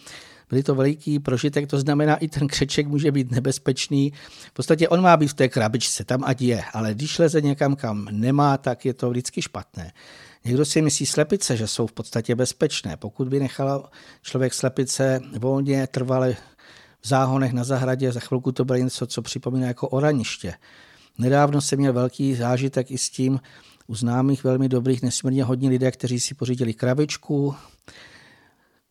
[0.51, 4.13] Byly to veliký prožitek, to znamená, i ten křeček může být nebezpečný.
[4.49, 7.77] V podstatě on má být v té krabičce, tam ať je, ale když leze někam,
[7.77, 9.93] kam nemá, tak je to vždycky špatné.
[10.45, 12.97] Někdo si myslí slepice, že jsou v podstatě bezpečné.
[12.97, 13.91] Pokud by nechal
[14.23, 16.37] člověk slepice volně trvale
[17.01, 20.55] v záhonech na zahradě, za chvilku to bylo něco, co připomíná jako oraniště.
[21.19, 23.41] Nedávno jsem měl velký zážitek i s tím,
[23.87, 27.55] u známých velmi dobrých, nesmírně hodní lidé, kteří si pořídili krabičku,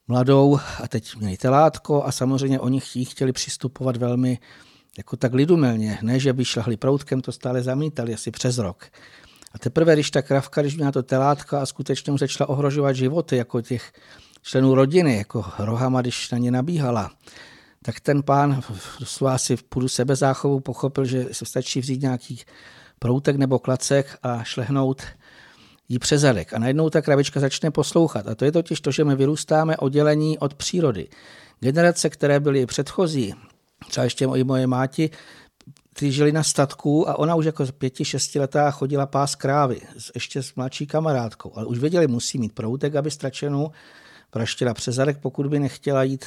[0.07, 4.39] mladou a teď měli telátko a samozřejmě oni chtěli přistupovat velmi
[4.97, 8.85] jako tak lidumelně, ne, že by šlahli proutkem, to stále zamítali asi přes rok.
[9.53, 13.37] A teprve, když ta kravka, když měla to telátka a skutečně mu začala ohrožovat životy,
[13.37, 13.91] jako těch
[14.41, 17.11] členů rodiny, jako rohama, když na ně nabíhala,
[17.85, 18.63] tak ten pán
[18.99, 22.39] doslova si v půdu sebezáchovu pochopil, že se stačí vzít nějaký
[22.99, 25.03] proutek nebo klacek a šlehnout
[25.89, 26.53] jí přes zadek.
[26.53, 28.27] A najednou ta kravička začne poslouchat.
[28.27, 31.07] A to je totiž to, že my vyrůstáme oddělení od přírody.
[31.59, 33.33] Generace, které byly předchozí,
[33.87, 35.09] třeba ještě i moje máti,
[35.93, 39.81] ty žili na statku a ona už jako pěti, šestiletá chodila pás krávy,
[40.15, 41.51] ještě s mladší kamarádkou.
[41.55, 43.71] Ale už věděli, musí mít proutek, aby stračenou
[44.29, 46.25] praštila přes zadek, pokud by nechtěla jít,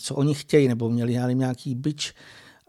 [0.00, 2.14] co oni chtějí, nebo měli nějaký byč,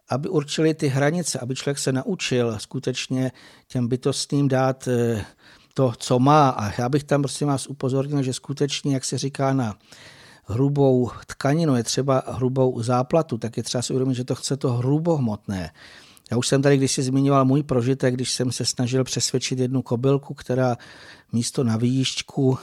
[0.10, 3.32] aby určili ty hranice, aby člověk se naučil skutečně
[3.68, 5.26] těm bytostným dát eh,
[5.74, 6.50] to, co má.
[6.50, 9.78] A já bych tam prosím vás upozornil, že skutečně, jak se říká na
[10.44, 14.72] hrubou tkaninu, je třeba hrubou záplatu, tak je třeba si uvědomit, že to chce to
[14.74, 15.72] hrubohmotné.
[16.32, 19.82] Já už jsem tady když si zmiňoval můj prožitek, když jsem se snažil přesvědčit jednu
[19.82, 20.78] kobylku, která
[21.32, 22.58] místo na výšťku,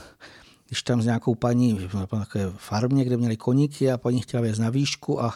[0.73, 4.69] když tam s nějakou paní takové farmě, kde měli koníky a paní chtěla věc na
[4.69, 5.33] výšku a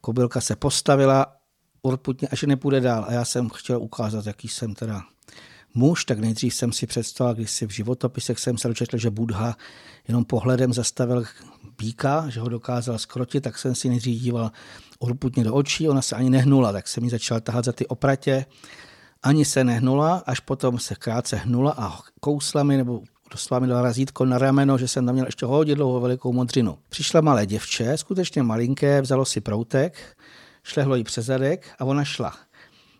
[0.00, 1.26] kobylka se postavila
[1.82, 3.04] urputně, až nepůjde dál.
[3.08, 5.02] A já jsem chtěl ukázat, jaký jsem teda
[5.74, 9.56] muž, tak nejdřív jsem si představil, když si v životopisech jsem se dočetl, že Budha
[10.08, 11.24] jenom pohledem zastavil
[11.76, 14.50] píka, že ho dokázal skrotit, tak jsem si nejdřív díval
[14.98, 18.46] urputně do očí, ona se ani nehnula, tak jsem mi začal tahat za ty opratě.
[19.22, 23.82] Ani se nehnula, až potom se krátce hnula a kousla mi, nebo doslova mi dala
[23.82, 26.78] razítko na rameno, že jsem tam měl ještě hodně dlouho velikou modřinu.
[26.88, 30.16] Přišla malé děvče, skutečně malinké, vzalo si proutek,
[30.62, 32.36] šlehlo jí přes zadek a ona šla.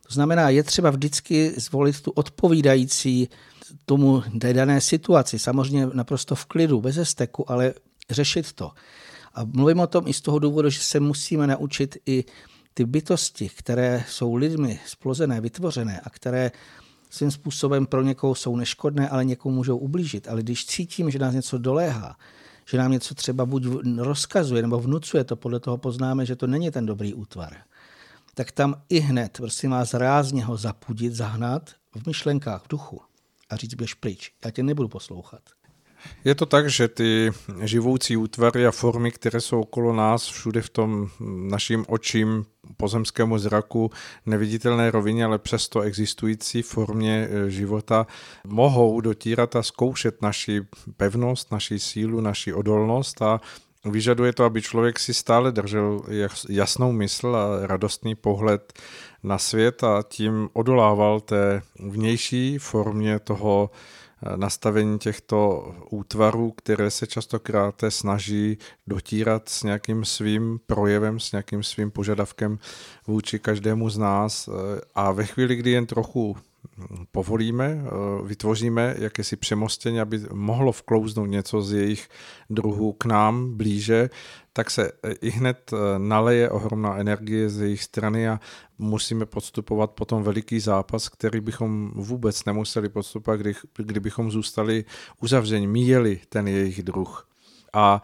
[0.08, 3.28] To znamená, je třeba vždycky zvolit tu odpovídající
[3.84, 5.38] tomu té dané situaci.
[5.38, 7.74] Samozřejmě naprosto v klidu, bez steku, ale
[8.10, 8.72] řešit to.
[9.34, 12.24] A mluvím o tom i z toho důvodu, že se musíme naučit i
[12.74, 16.50] ty bytosti, které jsou lidmi splozené, vytvořené a které
[17.16, 20.28] svým způsobem pro někoho jsou neškodné, ale někomu můžou ublížit.
[20.28, 22.16] Ale když cítím, že nás něco doléhá,
[22.68, 23.66] že nám něco třeba buď
[23.98, 27.56] rozkazuje nebo vnucuje, to podle toho poznáme, že to není ten dobrý útvar,
[28.34, 33.00] tak tam i hned, prosím vás, rázně ho zapudit, zahnat v myšlenkách, v duchu
[33.50, 35.42] a říct, běž pryč, já tě nebudu poslouchat.
[36.24, 37.30] Je to tak, že ty
[37.62, 41.08] živoucí útvary a formy, které jsou okolo nás, všude v tom
[41.50, 42.44] naším očím,
[42.76, 43.90] pozemskému zraku,
[44.26, 48.06] neviditelné rovině, ale přesto existující formě e, života,
[48.46, 50.60] mohou dotírat a zkoušet naši
[50.96, 53.40] pevnost, naši sílu, naši odolnost a
[53.90, 56.02] Vyžaduje to, aby člověk si stále držel
[56.48, 58.72] jasnou mysl a radostný pohled
[59.22, 63.70] na svět a tím odolával té vnější formě toho
[64.36, 71.90] nastavení těchto útvarů, které se častokrát snaží dotírat s nějakým svým projevem, s nějakým svým
[71.90, 72.58] požadavkem
[73.06, 74.48] vůči každému z nás.
[74.48, 76.36] Eh, a ve chvíli, kdy jen trochu
[77.12, 77.82] povolíme,
[78.24, 82.08] vytvoříme jakési přemostění, aby mohlo vklouznout něco z jejich
[82.50, 84.10] druhů k nám blíže,
[84.56, 88.40] tak se i hned naleje ohromná energie z jejich strany a
[88.78, 94.84] musíme podstupovat potom veliký zápas, který bychom vůbec nemuseli podstupovat, kdy, kdybychom zůstali
[95.20, 97.28] uzavření, míjeli ten jejich druh.
[97.72, 98.02] A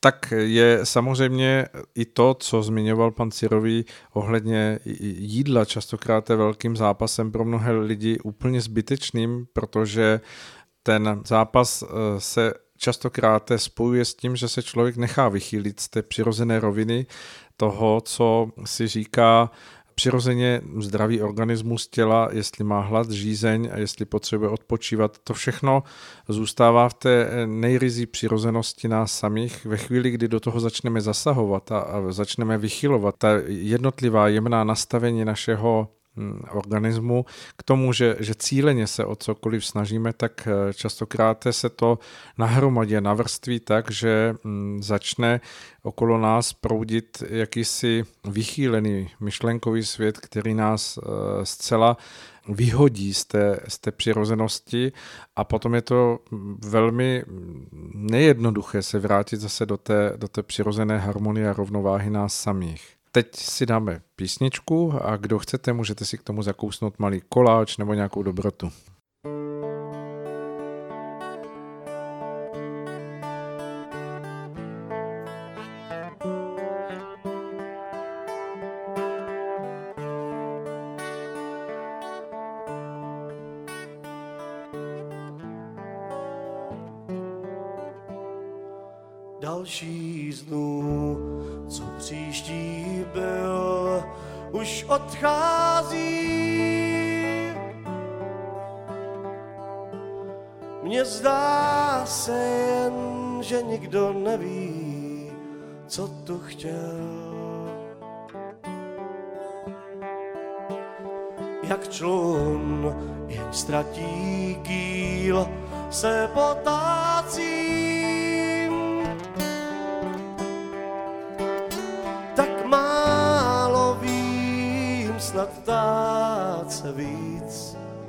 [0.00, 4.78] tak je samozřejmě i to, co zmiňoval pan Cirový ohledně
[5.18, 10.20] jídla, častokrát je velkým zápasem pro mnohé lidi úplně zbytečným, protože
[10.82, 11.86] ten zápas eh,
[12.18, 17.06] se častokrát spojuje s tím, že se člověk nechá vychýlit z té přirozené roviny
[17.56, 19.50] toho, co si říká
[19.98, 25.82] přirozeně zdravý organismus těla, jestli má hlad, žízeň a jestli potřebuje odpočívat, to všechno
[26.28, 29.64] zůstává v té nejrizí přirozenosti nás samých.
[29.64, 35.24] Ve chvíli, kdy do toho začneme zasahovat a, a začneme vychylovat ta jednotlivá jemná nastavení
[35.24, 35.88] našeho
[36.50, 37.24] organismu
[37.56, 41.98] k tomu, že, že cíleně se o cokoliv snažíme, tak eh, častokrát se to
[42.38, 45.40] nahromadě navrství tak, že mm, začne
[45.82, 51.10] okolo nás proudit jakýsi vychýlený myšlenkový svět, který nás eh,
[51.46, 51.96] zcela
[52.48, 54.92] vyhodí z té, z té přirozenosti
[55.36, 56.18] a potom je to
[56.64, 57.24] velmi
[57.94, 62.97] nejednoduché se vrátit zase do té, do té přirozené harmonie a rovnováhy nás samých.
[63.12, 67.94] Teď si dáme písničku a kdo chcete, můžete si k tomu zakousnout malý koláč nebo
[67.94, 68.72] nějakou dobrotu.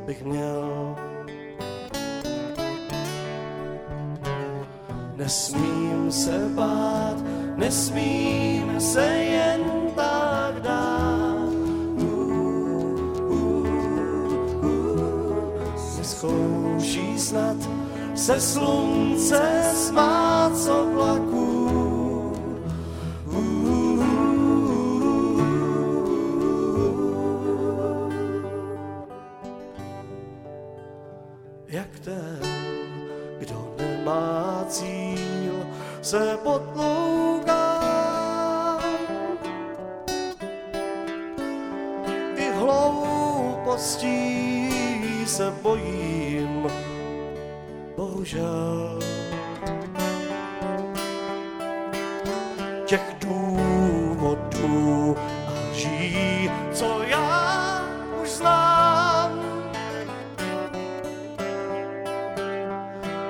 [0.09, 0.95] Bych měl.
[5.15, 7.15] Nesmím se bát,
[7.55, 9.61] nesmím se jen
[9.95, 11.49] tak dát.
[16.01, 17.57] Zkouší snad
[18.15, 21.28] se slunce smát z oblaků.
[48.19, 48.99] Bohužel.
[52.85, 55.15] Těch důvodů
[55.47, 57.81] a lží, co já
[58.23, 59.31] už znám,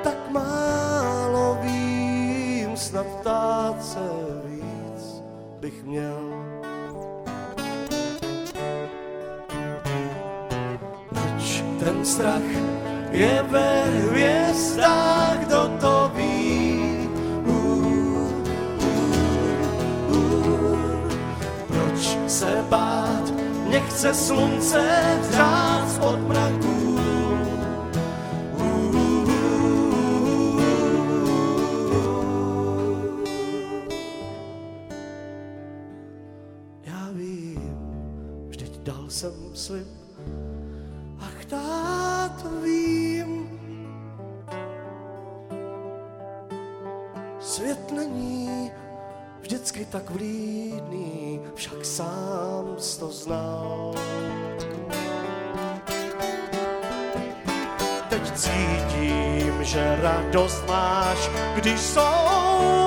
[0.03, 4.09] tak málo vím, snad ptát se
[4.45, 5.23] víc
[5.59, 6.19] bych měl.
[11.79, 12.43] Ten strach
[13.11, 13.88] je ve
[24.03, 24.81] nechce slunce
[25.29, 26.99] hřát spod mraků?
[36.85, 37.77] Já vím,
[38.47, 39.87] vždyť dal jsem slib,
[41.19, 43.49] ach táto vím.
[47.39, 48.71] Svět není
[49.41, 52.28] vždycky tak vlídný, však sám
[59.69, 62.78] že radost máš, když souhlasím.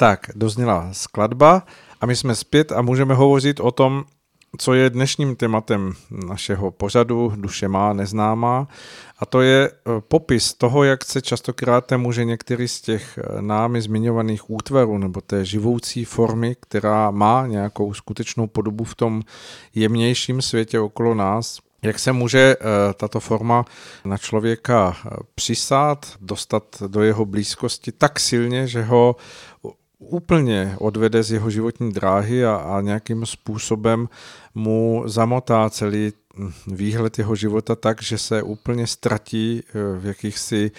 [0.00, 1.62] Tak, dozněla skladba
[2.00, 4.04] a my jsme zpět a můžeme hovořit o tom,
[4.58, 8.68] co je dnešním tématem našeho pořadu Duše má neznámá.
[9.18, 13.82] A to je eh, popis toho, jak se častokrát může některý z těch eh, námi
[13.82, 19.22] zmiňovaných útvarů nebo té živoucí formy, která má nějakou skutečnou podobu v tom
[19.74, 23.64] jemnějším světě okolo nás, jak se může eh, tato forma
[24.04, 24.96] na člověka
[25.34, 29.16] přisát, dostat do jeho blízkosti tak silně, že ho
[30.00, 34.08] úplně odvede z jeho životní dráhy a, a nějakým způsobem
[34.54, 40.70] mu zamotá celý hm, výhled jeho života tak, že se úplně ztratí eh, v jakýchsi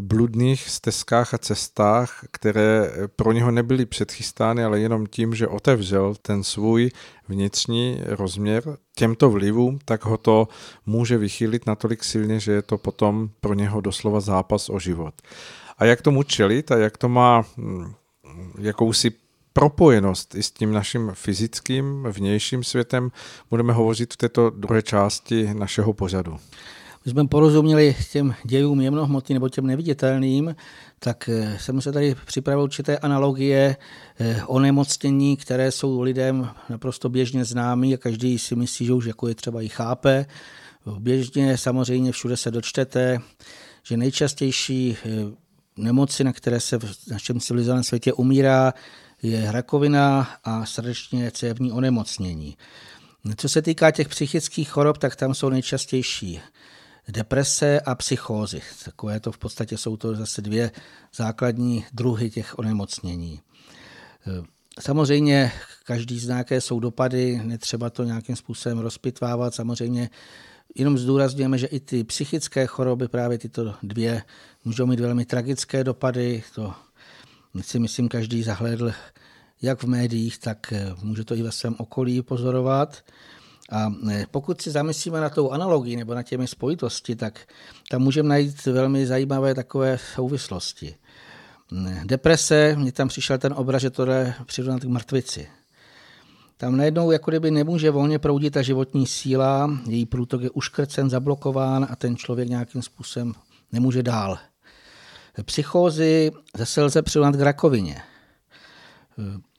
[0.00, 6.44] bludných stezkách a cestách, které pro něho nebyly předchystány, ale jenom tím, že otevřel ten
[6.44, 6.90] svůj
[7.28, 10.48] vnitřní rozměr těmto vlivům, tak ho to
[10.86, 15.14] může vychýlit natolik silně, že je to potom pro něho doslova zápas o život.
[15.78, 17.92] A jak tomu čelit a jak to má hm,
[18.58, 19.12] jakousi
[19.52, 23.10] propojenost i s tím naším fyzickým vnějším světem
[23.50, 26.36] budeme hovořit v této druhé části našeho pořadu.
[27.04, 30.56] My jsme porozuměli těm dějům jemnohmotným nebo těm neviditelným,
[30.98, 33.76] tak eh, jsem se tady připravil určité analogie
[34.18, 39.04] eh, o nemocnění, které jsou lidem naprosto běžně známý a každý si myslí, že už
[39.04, 40.26] jako je třeba i chápe.
[40.98, 43.18] Běžně samozřejmě všude se dočtete,
[43.82, 45.08] že nejčastější eh,
[45.76, 48.74] nemoci, na které se v našem civilizovaném světě umírá,
[49.22, 52.56] je rakovina a srdečně cévní onemocnění.
[53.36, 56.40] Co se týká těch psychických chorob, tak tam jsou nejčastější
[57.08, 58.62] deprese a psychózy.
[58.84, 60.70] Takové to v podstatě jsou to zase dvě
[61.14, 63.40] základní druhy těch onemocnění.
[64.80, 65.52] Samozřejmě
[65.84, 69.54] každý zná, jaké jsou dopady, netřeba to nějakým způsobem rozpitvávat.
[69.54, 70.10] Samozřejmě
[70.74, 74.22] jenom zdůrazňujeme, že i ty psychické choroby, právě tyto dvě,
[74.64, 76.42] můžou mít velmi tragické dopady.
[76.54, 76.74] To
[77.60, 78.92] si myslím, každý zahledl
[79.62, 83.04] jak v médiích, tak eh, může to i ve svém okolí pozorovat.
[83.70, 87.40] A eh, pokud si zamyslíme na tou analogii nebo na těmi spojitosti, tak
[87.90, 90.94] tam můžeme najít velmi zajímavé takové souvislosti.
[92.04, 95.48] Deprese, mně tam přišel ten obraz, že to jde přirovnat k mrtvici.
[96.56, 101.86] Tam najednou jako kdyby nemůže volně proudit ta životní síla, její průtok je uškrcen, zablokován
[101.90, 103.32] a ten člověk nějakým způsobem
[103.72, 104.38] nemůže dál.
[105.42, 108.02] Psychózy zase lze přirovnat k rakovině.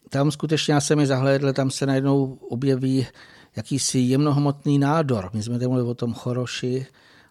[0.09, 3.07] Tam skutečně já jsem je zahlédl, tam se najednou objeví
[3.55, 5.29] jakýsi jemnohmotný nádor.
[5.33, 6.85] My jsme mluvili o tom choroši,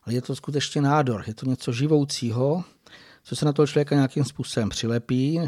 [0.04, 1.24] ale je to skutečně nádor.
[1.26, 2.64] Je to něco živoucího,
[3.22, 5.40] co se na toho člověka nějakým způsobem přilepí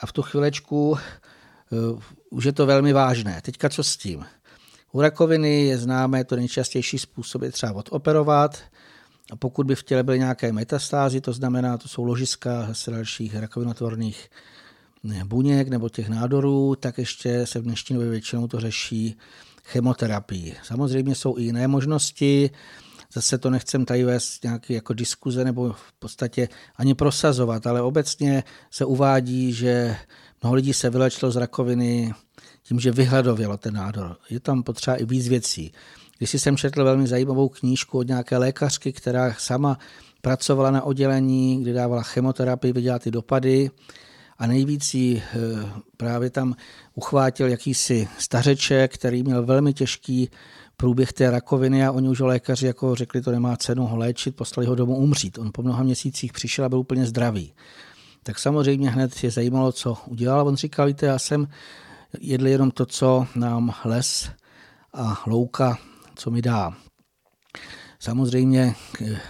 [0.00, 2.00] a v tu chvilečku uh,
[2.32, 3.40] už je to velmi vážné.
[3.42, 4.24] Teďka co s tím?
[4.92, 8.58] U rakoviny je známé, to nejčastější způsob je třeba odoperovat,
[9.32, 13.36] a pokud by v těle byly nějaké metastázy, to znamená, to jsou ložiska zase dalších
[13.36, 14.30] rakovinotvorných
[15.24, 19.16] buněk nebo těch nádorů, tak ještě se v dnešní době většinou to řeší
[19.64, 20.56] chemoterapii.
[20.62, 22.50] Samozřejmě jsou i jiné možnosti,
[23.12, 28.44] zase to nechcem tady vést nějaké jako diskuze nebo v podstatě ani prosazovat, ale obecně
[28.70, 29.96] se uvádí, že
[30.42, 32.14] mnoho lidí se vylečilo z rakoviny
[32.62, 34.16] tím, že vyhladovělo ten nádor.
[34.30, 35.72] Je tam potřeba i víc věcí.
[36.18, 39.78] Když jsem četl velmi zajímavou knížku od nějaké lékařky, která sama
[40.20, 43.70] pracovala na oddělení, kde dávala chemoterapii, viděla ty dopady
[44.38, 45.38] a nejvíc jí eh,
[45.96, 46.54] právě tam
[46.94, 50.30] uchvátil jakýsi stařeček, který měl velmi těžký
[50.76, 54.66] průběh té rakoviny a oni už lékaři jako řekli, to nemá cenu ho léčit, poslali
[54.66, 55.38] ho domů umřít.
[55.38, 57.52] On po mnoha měsících přišel a byl úplně zdravý.
[58.22, 60.48] Tak samozřejmě hned je zajímalo, co udělal.
[60.48, 61.48] On říkal, víte, já jsem
[62.20, 64.30] jedl jenom to, co nám les
[64.94, 65.78] a louka,
[66.14, 66.72] co mi dá.
[67.98, 69.20] Samozřejmě eh,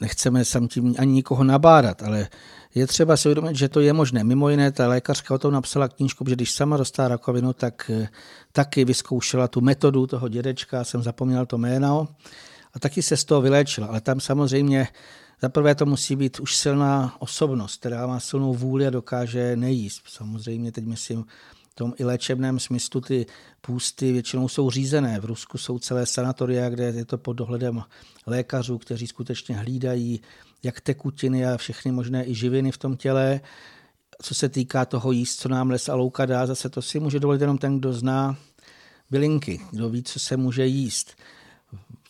[0.00, 2.28] nechceme sam tím ani nikoho nabádat, ale
[2.74, 4.24] je třeba si uvědomit, že to je možné.
[4.24, 8.08] Mimo jiné, ta lékařka o tom napsala knížku, že když sama dostala rakovinu, tak eh,
[8.52, 12.08] taky vyzkoušela tu metodu toho dědečka, jsem zapomněl to jméno,
[12.74, 13.86] a taky se z toho vyléčila.
[13.86, 14.88] Ale tam samozřejmě
[15.42, 20.02] zaprvé to musí být už silná osobnost, která má silnou vůli a dokáže nejíst.
[20.08, 21.24] Samozřejmě teď myslím
[21.70, 23.26] v tom i léčebném smyslu ty
[23.60, 25.20] půsty většinou jsou řízené.
[25.20, 27.82] V Rusku jsou celé sanatoria, kde je to pod dohledem
[28.26, 30.20] lékařů, kteří skutečně hlídají
[30.62, 33.40] jak tekutiny a všechny možné i živiny v tom těle.
[34.22, 37.20] Co se týká toho jíst, co nám les a louka dá, zase to si může
[37.20, 38.36] dovolit jenom ten, kdo zná
[39.10, 41.16] bylinky, kdo ví, co se může jíst.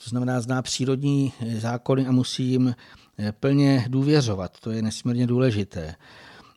[0.05, 2.75] To znamená, zná přírodní zákony a musí jim
[3.41, 4.61] plně důvěřovat.
[4.61, 5.95] To je nesmírně důležité.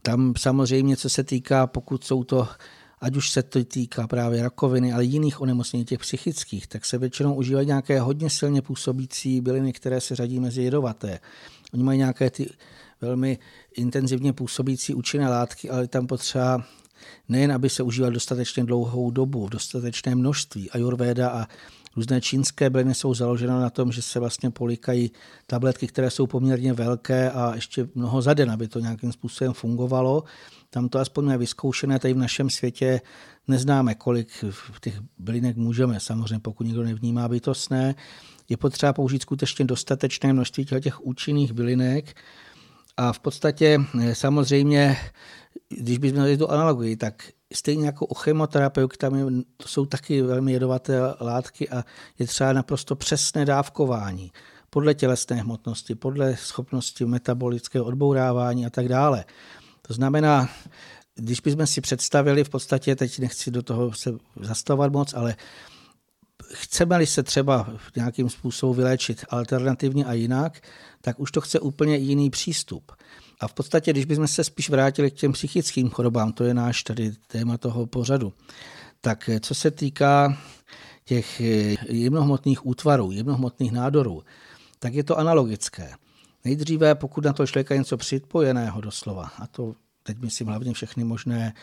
[0.02, 2.48] Tam samozřejmě, co se týká, pokud jsou to
[3.02, 7.36] ať už se to týká právě rakoviny, ale jiných onemocnění těch psychických, tak se většinou
[7.36, 11.20] užívají nějaké hodně silně působící byliny, které se řadí mezi jedovaté.
[11.74, 12.50] Oni mají nějaké ty
[13.02, 13.38] velmi
[13.76, 16.64] intenzivně působící účinné látky, ale tam potřeba
[17.30, 20.72] Nejen, aby se užíval dostatečně dlouhou dobu, v dostatečné množství.
[20.72, 21.48] Ayurveda a
[21.96, 25.12] různé čínské byliny jsou založeny na tom, že se vlastně polikají
[25.48, 30.24] tabletky, které jsou poměrně velké a ještě mnoho za den, aby to nějakým způsobem fungovalo.
[30.70, 33.02] Tam to aspoň je vyzkoušené, tady v našem světě
[33.48, 34.46] neznáme, kolik
[34.82, 37.96] těch bylinek můžeme, samozřejmě pokud někdo nevnímá bytostné.
[38.50, 42.16] Je potřeba použít skutečně dostatečné množství těch účinných bylinek
[42.98, 44.98] a v podstatě eh, samozřejmě,
[45.70, 47.24] když bychom měli tu analogii, tak
[47.54, 49.26] stejně jako u chemoterapeut, tam je,
[49.58, 51.84] to jsou taky velmi jedovaté látky a
[52.20, 54.32] je třeba naprosto přesné dávkování
[54.70, 59.26] podle tělesné hmotnosti, podle schopnosti metabolického odbourávání a tak dále.
[59.82, 60.50] To znamená,
[61.16, 65.36] když bychom si představili, v podstatě teď nechci do toho se zastavovat moc, ale
[66.54, 70.62] chceme-li se třeba nějakým způsobem vyléčit alternativně a jinak,
[71.02, 72.92] tak už to chce úplně jiný přístup.
[73.40, 76.84] A v podstatě, když bychom se spíš vrátili k těm psychickým chorobám, to je náš
[76.84, 78.34] tady téma toho pořadu,
[79.02, 80.38] tak co se týká
[81.06, 81.42] těch
[81.90, 84.24] jemnohmotných útvarů, jemnohmotných nádorů,
[84.80, 85.94] tak je to analogické.
[86.46, 91.54] Nejdříve, pokud na to člověka něco připojeného doslova, a to teď myslím hlavně všechny možné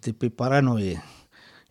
[0.00, 0.98] typy paranoji,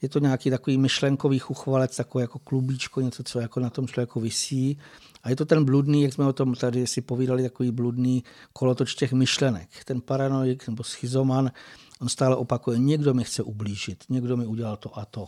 [0.02, 4.20] je to nějaký takový myšlenkový chuchvalec, takový jako klubíčko, něco, co jako na tom člověku
[4.20, 4.78] visí.
[5.24, 8.24] A je to ten bludný, jak jsme o tom tady si povídali, takový bludný
[8.54, 9.70] kolotoč těch myšlenek.
[9.86, 11.52] Ten paranoik nebo schizoman,
[12.02, 15.28] on stále opakuje, někdo mi chce ublížit, někdo mi udělal to a to.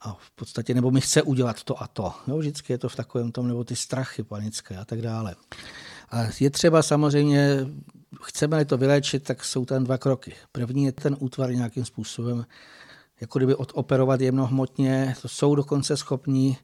[0.00, 2.12] A v podstatě, nebo mi chce udělat to a to.
[2.28, 5.34] Jo, vždycky je to v takovém tom, nebo ty strachy panické a tak dále.
[6.10, 7.66] A je třeba samozřejmě,
[8.22, 10.34] chceme-li to vyléčit, tak jsou tam dva kroky.
[10.52, 12.46] První je ten útvar nějakým způsobem
[13.20, 15.14] jako kdyby odoperovat jemnohmotně.
[15.22, 16.56] To jsou dokonce schopní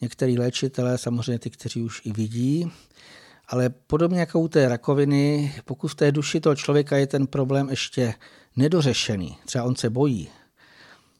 [0.00, 2.72] některý léčitelé, samozřejmě ty, kteří už i vidí.
[3.48, 7.70] Ale podobně jako u té rakoviny, pokud v té duši toho člověka je ten problém
[7.70, 8.14] ještě
[8.56, 10.28] nedořešený, třeba on se bojí,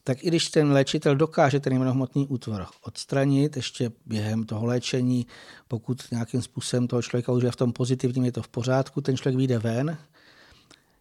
[0.05, 5.27] tak i když ten léčitel dokáže ten jemnohmotný útvar odstranit ještě během toho léčení,
[5.69, 9.17] pokud nějakým způsobem toho člověka už je v tom pozitivním, je to v pořádku, ten
[9.17, 9.99] člověk vyjde ven,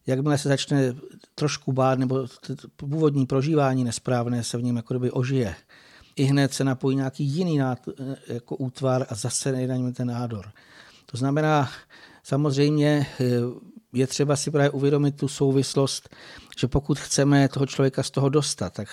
[0.09, 0.95] jakmile se začne
[1.35, 2.27] trošku bát nebo
[2.75, 5.55] původní prožívání nesprávné se v něm jako kdyby ožije,
[6.15, 7.79] i hned se napojí nějaký jiný nát,
[8.27, 10.51] jako útvar a zase nejde na ten nádor.
[11.05, 11.69] To znamená,
[12.23, 13.25] samozřejmě eh,
[13.93, 16.09] je třeba si právě uvědomit tu souvislost,
[16.59, 18.87] že pokud chceme toho člověka z toho dostat, tak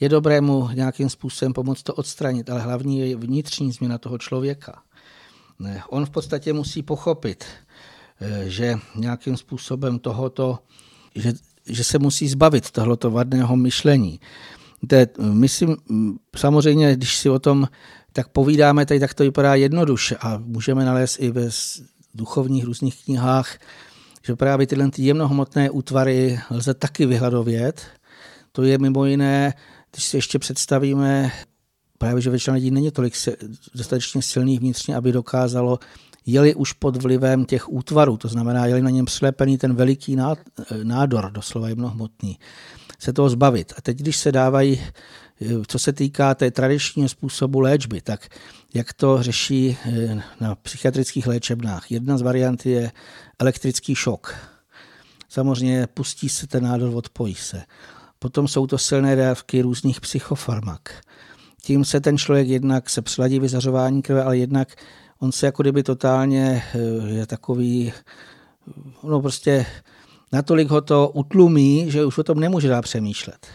[0.00, 4.82] je dobré mu nějakým způsobem pomoct to odstranit, ale hlavní je vnitřní změna toho člověka.
[5.88, 7.44] On v podstatě musí pochopit,
[8.44, 10.58] že nějakým způsobem tohoto,
[11.14, 11.32] že,
[11.68, 14.20] že se musí zbavit tohoto vadného myšlení.
[14.86, 15.76] Te, myslím,
[16.36, 17.68] samozřejmě, když si o tom
[18.12, 21.48] tak povídáme, tady tak to vypadá jednoduše a můžeme nalézt i ve
[22.14, 23.58] duchovních různých knihách,
[24.26, 27.86] že právě tyhle ty jemnohmotné útvary lze taky vyhladovět.
[28.52, 29.54] To je mimo jiné,
[29.92, 31.32] když si ještě představíme,
[31.98, 33.14] právě že většina lidí není tolik
[33.74, 35.78] dostatečně silných vnitřně, aby dokázalo
[36.26, 40.16] jeli už pod vlivem těch útvarů, to znamená, jeli na něm přilepený ten veliký
[40.82, 42.38] nádor, doslova jemnohmotný,
[42.98, 43.72] se toho zbavit.
[43.78, 44.80] A teď, když se dávají,
[45.66, 48.28] co se týká té tradičního způsobu léčby, tak
[48.74, 51.90] jak to řeší eh, na psychiatrických léčebnách.
[51.90, 52.92] Jedna z variant je
[53.38, 54.34] elektrický šok.
[55.28, 57.62] Samozřejmě pustí se ten nádor, odpojí se.
[58.18, 61.00] Potom jsou to silné dávky různých psychofarmak.
[61.62, 64.68] Tím se ten člověk jednak se přiladí vyzařování krve, ale jednak
[65.20, 67.92] on se jako kdyby totálně eh, je takový,
[69.02, 69.66] no prostě
[70.32, 73.46] natolik ho to utlumí, že už o tom nemůže dál přemýšlet.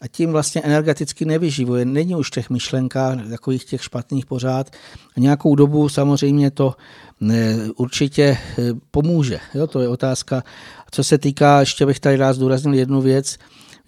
[0.00, 1.84] A tím vlastně energeticky nevyživuje.
[1.84, 4.70] Není už těch myšlenkách, takových těch špatných pořád.
[5.16, 6.74] A nějakou dobu samozřejmě to
[7.20, 9.40] ne, určitě eh, pomůže.
[9.54, 10.42] Jo, to je otázka.
[10.90, 13.38] Co se týká, ještě bych tady rád zdůraznil jednu věc.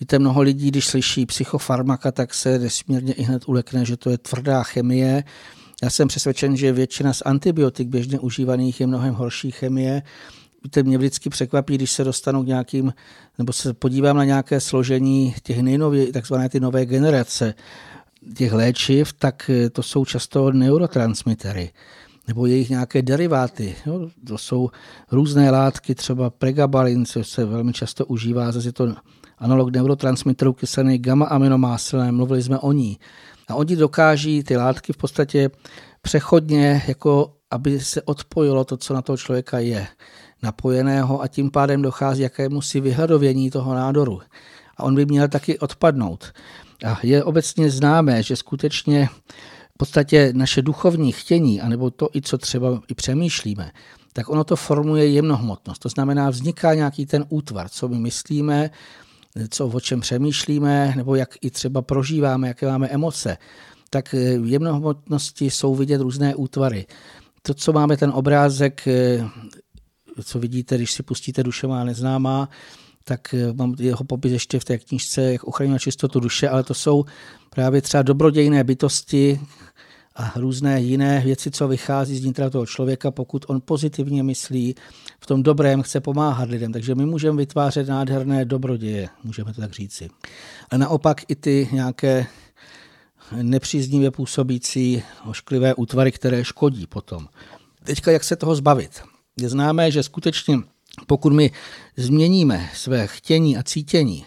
[0.01, 4.18] Víte, mnoho lidí, když slyší psychofarmaka, tak se nesmírně i hned ulekne, že to je
[4.18, 5.24] tvrdá chemie,
[5.83, 10.03] já jsem přesvědčen, že většina z antibiotik běžně užívaných je mnohem horší chemie.
[10.64, 12.95] Víte, mě vždycky překvapí, když se dostanu k nějakým,
[13.39, 17.55] nebo se podívám na nějaké složení těch nejnově, takzvané ty nové generace
[18.37, 21.70] těch léčiv, tak eh, to jsou často neurotransmitery
[22.28, 23.74] nebo jejich nějaké deriváty.
[23.87, 24.11] Jo?
[24.26, 24.70] To jsou
[25.11, 28.95] různé látky, třeba pregabalin, co se velmi často užívá, zase je to
[29.39, 32.99] analog neurotransmiteru kyseliny gamma-aminomásilné, mluvili jsme o ní.
[33.51, 35.51] A oni dokáží ty látky v podstatě
[36.03, 39.86] přechodně, jako aby se odpojilo to, co na toho člověka je
[40.42, 44.20] napojeného a tím pádem dochází jakému si vyhladovění toho nádoru.
[44.76, 46.32] A on by měl taky odpadnout.
[46.86, 49.09] A je obecně známé, že skutečně
[49.74, 53.70] v podstatě naše duchovní chtění, anebo to, i co třeba i přemýšlíme,
[54.12, 55.78] tak ono to formuje jemnohmotnost.
[55.78, 58.70] To znamená, vzniká nějaký ten útvar, co my myslíme,
[59.51, 63.37] co o čem přemýšlíme, nebo jak i třeba prožíváme, jaké máme emoce,
[63.91, 66.87] tak v jemnohmotnosti jsou vidět různé útvary.
[67.43, 68.89] To, co máme ten obrázek,
[70.24, 72.49] co vidíte, když si pustíte duše má neznámá,
[73.05, 77.05] tak mám jeho popis ještě v té knižce, jak ochraňovat čistotu duše, ale to jsou
[77.51, 79.41] právě třeba dobrodějné bytosti,
[80.16, 84.74] a různé jiné věci, co vychází z nitra toho člověka, pokud on pozitivně myslí,
[85.21, 86.73] v tom dobrém chce pomáhat lidem.
[86.73, 90.09] Takže my můžeme vytvářet nádherné dobroděje, můžeme to tak říci.
[90.71, 92.27] A naopak i ty nějaké
[93.43, 97.29] nepříznivě působící ošklivé útvary, které škodí potom.
[97.85, 99.03] Teďka jak se toho zbavit?
[99.41, 100.59] Je známé, že skutečně
[101.07, 101.51] pokud my
[101.97, 104.25] změníme své chtění a cítění,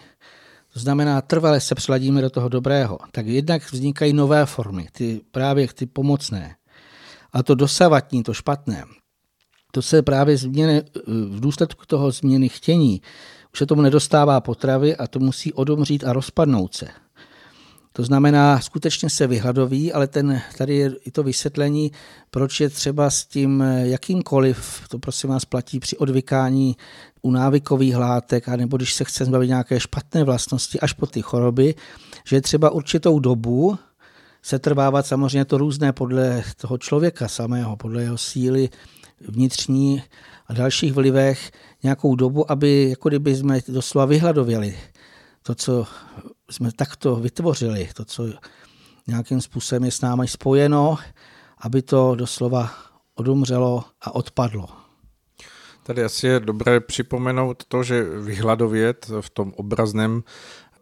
[0.72, 5.68] to znamená, trvale se přeladíme do toho dobrého, tak jednak vznikají nové formy, ty právě
[5.68, 6.56] ty pomocné.
[7.32, 8.84] A to dosavatní, to špatné,
[9.74, 13.02] to se právě změny, v důsledku toho změny chtění,
[13.52, 16.86] už se tomu nedostává potravy a to musí odomřít a rozpadnout se.
[17.92, 21.92] To znamená, skutečně se vyhladoví, ale ten, tady je i to vysvětlení,
[22.30, 26.76] proč je třeba s tím jakýmkoliv, to prosím vás platí při odvykání
[27.22, 31.74] u návykových látek, anebo když se chce zbavit nějaké špatné vlastnosti až po ty choroby,
[32.26, 33.78] že je třeba určitou dobu
[34.42, 38.68] se trvávat samozřejmě to různé podle toho člověka samého, podle jeho síly
[39.28, 40.02] vnitřní
[40.46, 41.50] a dalších vlivech
[41.82, 44.78] nějakou dobu, aby jako kdyby jsme doslova vyhladověli
[45.42, 45.86] to, co
[46.50, 48.28] jsme takto vytvořili, to, co
[49.06, 50.96] nějakým způsobem je s námi spojeno,
[51.58, 52.70] aby to doslova
[53.14, 54.68] odumřelo a odpadlo.
[55.82, 60.22] Tady asi je dobré připomenout to, že vyhladovět v tom obrazném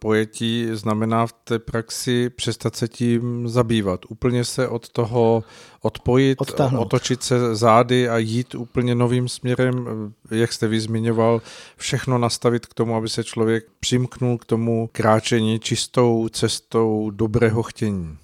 [0.03, 4.01] pojetí znamená v té praxi přestat se tím zabývat.
[4.09, 5.45] Úplně se od toho
[5.83, 6.83] odpojit, Odtáhnout.
[6.83, 9.87] otočit se zády a jít úplně novým směrem,
[10.31, 11.43] jak jste vy zmiňoval,
[11.77, 18.19] všechno nastavit k tomu, aby se člověk přimknul k tomu kráčení čistou cestou dobrého chtění.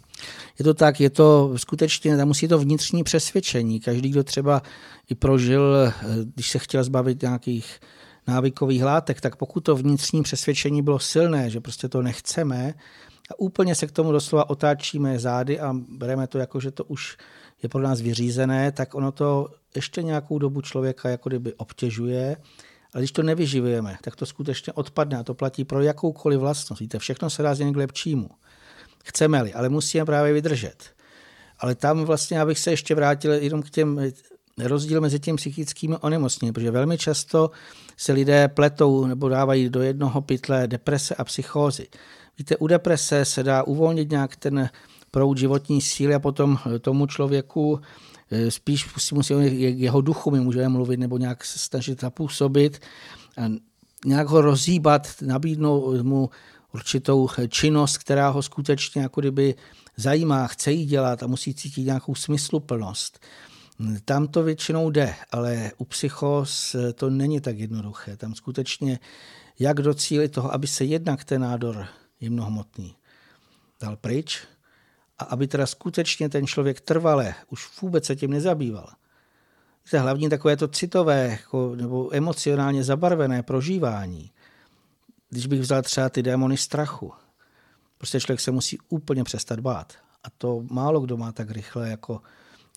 [0.58, 3.80] Je to tak, je to skutečně, tam musí to vnitřní přesvědčení.
[3.80, 4.62] Každý, kdo třeba
[5.10, 5.92] i prožil,
[6.34, 7.80] když se chtěl zbavit nějakých
[8.28, 12.74] návykových látek, tak pokud to vnitřní přesvědčení bylo silné, že prostě to nechceme
[13.30, 17.16] a úplně se k tomu doslova otáčíme zády a bereme to jako, že to už
[17.62, 22.36] je pro nás vyřízené, tak ono to ještě nějakou dobu člověka jako kdyby obtěžuje,
[22.94, 26.80] ale když to nevyživujeme, tak to skutečně odpadne a to platí pro jakoukoliv vlastnost.
[26.80, 28.30] Víte, všechno se dá změnit k lepšímu.
[29.04, 30.90] Chceme-li, ale musíme právě vydržet.
[31.58, 34.00] Ale tam vlastně, abych se ještě vrátil jenom k těm
[34.58, 37.50] rozdíl mezi tím psychickými onemocněním, protože velmi často
[37.96, 41.86] se lidé pletou nebo dávají do jednoho pytle deprese a psychózy.
[42.38, 44.70] Víte, u deprese se dá uvolnit nějak ten
[45.10, 47.80] proud životní síly a potom tomu člověku
[48.30, 49.34] eh, spíš si musí
[49.80, 52.80] jeho duchu my můžeme mluvit nebo nějak se snažit zapůsobit
[54.04, 56.30] nějak ho rozhýbat, nabídnout mu
[56.74, 59.54] určitou činnost, která ho skutečně jako kdyby
[59.96, 63.18] zajímá, chce jí dělat a musí cítit nějakou smysluplnost.
[64.04, 68.16] Tam to většinou jde, ale u psychos to není tak jednoduché.
[68.16, 68.98] Tam skutečně
[69.58, 71.86] jak docílit toho, aby se jednak ten nádor
[72.20, 72.96] jemnohmotný
[73.80, 74.40] dal pryč
[75.18, 78.88] a aby teda skutečně ten člověk trvale už vůbec se tím nezabýval.
[79.90, 84.30] To hlavně takové to citové jako, nebo emocionálně zabarvené prožívání.
[85.30, 87.12] Když bych vzal třeba ty démony strachu,
[87.98, 89.92] prostě člověk se musí úplně přestat bát.
[90.24, 92.20] A to málo kdo má tak rychle jako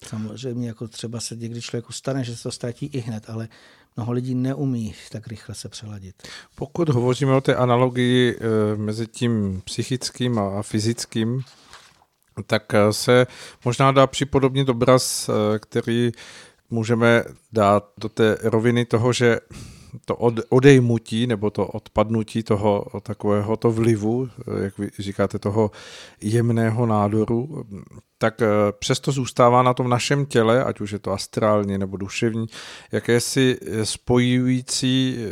[0.07, 3.49] Samozřejmě jako třeba se někdy člověku stane, že se to ztratí i hned, ale
[3.95, 6.27] mnoho lidí neumí tak rychle se přeladit.
[6.55, 11.41] Pokud hovoříme o té analogii eh, mezi tím psychickým a fyzickým,
[12.45, 13.27] tak eh, se
[13.65, 16.11] možná dá připodobnit obraz, eh, který
[16.69, 19.39] můžeme dát do té roviny toho, že
[20.05, 24.29] to od, odejmutí nebo to odpadnutí toho takového to vlivu,
[24.63, 25.71] jak vy říkáte, toho
[26.21, 27.65] jemného nádoru,
[28.21, 28.47] tak eh,
[28.79, 32.47] přesto zůstává na tom našem těle, ať už je to astrální nebo duševní,
[32.91, 35.29] jakési spojující eh,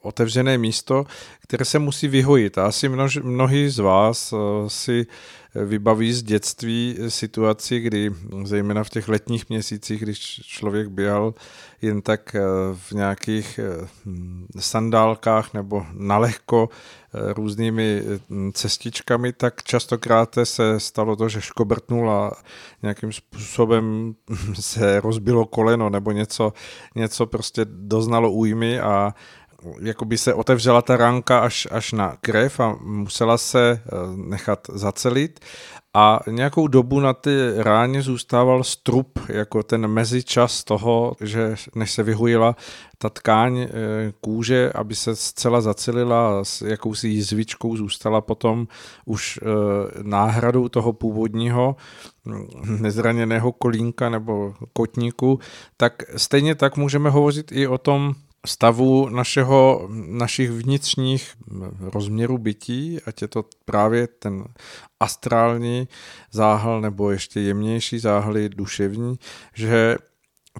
[0.00, 1.04] otevřené místo,
[1.42, 2.58] které se musí vyhojit.
[2.58, 4.36] A asi množ, mnohý z vás eh,
[4.70, 5.06] si
[5.54, 8.10] vybaví z dětství situaci, kdy
[8.44, 11.34] zejména v těch letních měsících, když člověk běhal
[11.82, 12.36] jen tak
[12.74, 13.60] v nějakých
[14.58, 16.68] sandálkách nebo nalehko
[17.14, 18.02] různými
[18.52, 22.32] cestičkami, tak častokrát se stalo to, že škobrtnul a
[22.82, 24.14] nějakým způsobem
[24.60, 26.52] se rozbilo koleno nebo něco,
[26.94, 29.14] něco prostě doznalo újmy a
[29.80, 33.82] jako by se otevřela ta ranka až, až na krev a musela se
[34.16, 35.40] nechat zacelit.
[35.94, 42.02] A nějakou dobu na ty ráně zůstával strup, jako ten mezičas toho, že než se
[42.02, 42.56] vyhojila
[42.98, 43.68] ta tkáň eh,
[44.20, 48.68] kůže, aby se zcela zacelila a s jakousi jízvičkou zůstala potom
[49.04, 49.46] už eh,
[50.02, 51.76] náhradou toho původního
[52.26, 52.46] hm,
[52.82, 55.38] nezraněného kolínka nebo kotníku,
[55.76, 58.14] tak stejně tak můžeme hovořit i o tom
[58.48, 61.34] stavu našeho, našich vnitřních
[61.80, 64.44] rozměrů bytí, ať je to právě ten
[65.00, 65.88] astrální
[66.30, 69.18] záhal nebo ještě jemnější záhaly duševní,
[69.54, 69.96] že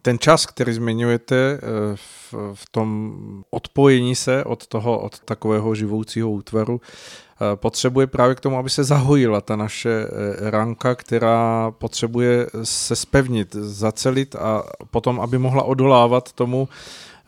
[0.02, 1.60] ten čas, který zmiňujete eh,
[1.96, 3.12] v, v tom
[3.50, 8.84] odpojení se od toho, od takového živoucího útvaru, eh, potřebuje právě k tomu, aby se
[8.84, 16.32] zahojila ta naše eh, ranka, která potřebuje se spevnit, zacelit a potom, aby mohla odolávat
[16.32, 16.68] tomu,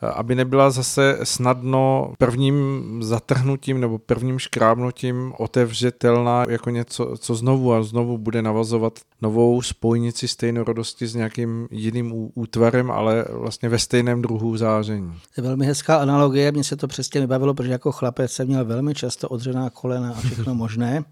[0.01, 7.83] aby nebyla zase snadno prvním zatrhnutím nebo prvním škrábnutím otevřetelná jako něco, co znovu a
[7.83, 14.57] znovu bude navazovat novou spojnici stejnorodosti s nějakým jiným útvarem, ale vlastně ve stejném druhu
[14.57, 15.13] záření.
[15.37, 18.95] Je velmi hezká analogie, mně se to přesně vybavilo, protože jako chlapec jsem měl velmi
[18.95, 21.03] často odřená kolena a všechno možné.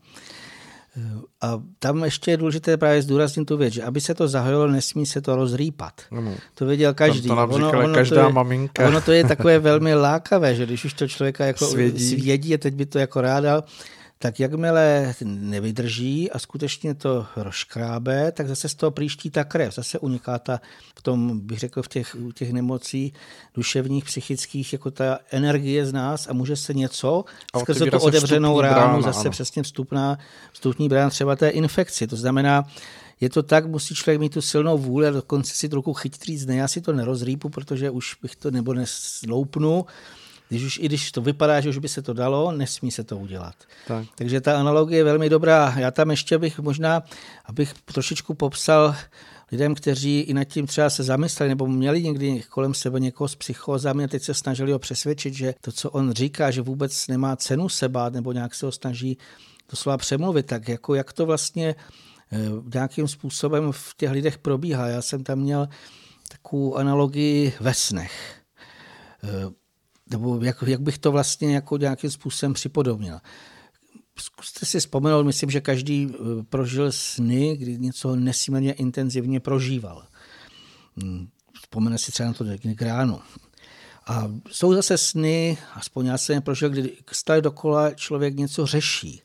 [1.42, 5.06] A tam ještě je důležité právě zdůraznit tu věc, že aby se to zahojilo, nesmí
[5.06, 6.02] se to rozrýpat.
[6.12, 6.36] Ano.
[6.56, 7.22] To věděl každý.
[7.22, 8.88] To, to nám ono, ono každá to je, maminka.
[8.88, 12.58] Ono to je takové velmi lákavé, že když už to člověka jako svědí, svědí a
[12.58, 13.64] teď by to jako ráda,
[14.22, 19.76] tak jakmile nevydrží a skutečně to rozkrábe, tak zase z toho příští ta krev.
[19.76, 20.62] Zase uniká ta,
[20.96, 23.14] v tom, bych řekl, v těch, u těch nemocí
[23.56, 28.62] duševních, psychických, jako ta energie z nás a může se něco a skrze tu otevřenou
[28.62, 29.32] ránu, brána, zase ano.
[29.32, 30.18] přesně vstupná,
[30.52, 32.08] vstupní brána třeba té infekci.
[32.08, 32.64] To znamená,
[33.22, 36.46] je to tak, musí člověk mít tu silnou vůli a dokonce si trochu chytit říct,
[36.46, 39.86] ne, já si to nerozrýpu, protože už bych to nebo nesloupnu,
[40.50, 43.18] když už, I když to vypadá, že už by se to dalo, nesmí se to
[43.18, 43.56] udělat.
[43.88, 44.08] Tak.
[44.16, 45.76] Takže ta analogie je velmi dobrá.
[45.78, 47.04] Já tam ještě bych možná,
[47.46, 48.96] abych trošičku popsal
[49.52, 53.36] lidem, kteří i nad tím třeba se zamysleli nebo měli někdy kolem sebe někoho s
[53.36, 57.36] psychózami a teď se snažili ho přesvědčit, že to, co on říká, že vůbec nemá
[57.36, 59.18] cenu se bát nebo nějak se ho snaží
[59.76, 61.76] slova přemluvit, tak jako jak to vlastně
[62.32, 62.38] eh,
[62.74, 64.88] nějakým způsobem v těch lidech probíhá.
[64.88, 65.68] Já jsem tam měl
[66.28, 68.42] takovou analogii ve snech
[69.24, 69.59] eh,
[70.10, 73.20] nebo jak, jak bych to vlastně jako nějakým způsobem připodobnil.
[74.20, 80.08] Zkuste si vzpomenout, myslím, že každý eh, prožil sny, kdy něco nesmírně intenzivně prožíval.
[80.98, 81.28] Hmm,
[81.62, 82.46] vzpomene si třeba na to
[82.76, 83.20] k ránu.
[84.10, 89.22] A jsou zase sny, aspoň já jsem je prožil, kdy stále dokola člověk něco řeší.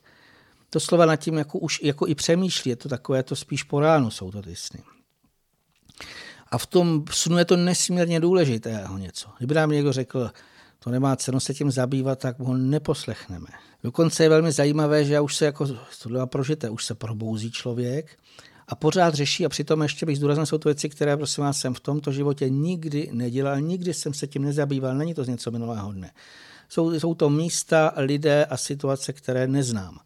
[0.69, 3.79] To slova nad tím jako, už, jako i přemýšlí, je to takové, to spíš po
[3.79, 4.83] ránu jsou to ty sny.
[6.51, 9.29] A v tom snu je to nesmírně důležitého něco.
[9.37, 10.31] Kdyby nám někdo řekl,
[10.85, 13.47] to nemá cenu se tím zabývat, tak ho neposlechneme.
[13.83, 15.67] Dokonce je velmi zajímavé, že už se jako
[16.03, 18.17] tohle prožité, už se probouzí člověk
[18.67, 21.73] a pořád řeší a přitom ještě bych zdůraznil, jsou to věci, které prosím vás jsem
[21.73, 25.91] v tomto životě nikdy nedělal, nikdy jsem se tím nezabýval, není to z něco minulého
[25.91, 26.11] dne.
[26.69, 29.99] Jsou, jsou to místa, lidé a situace, které neznám.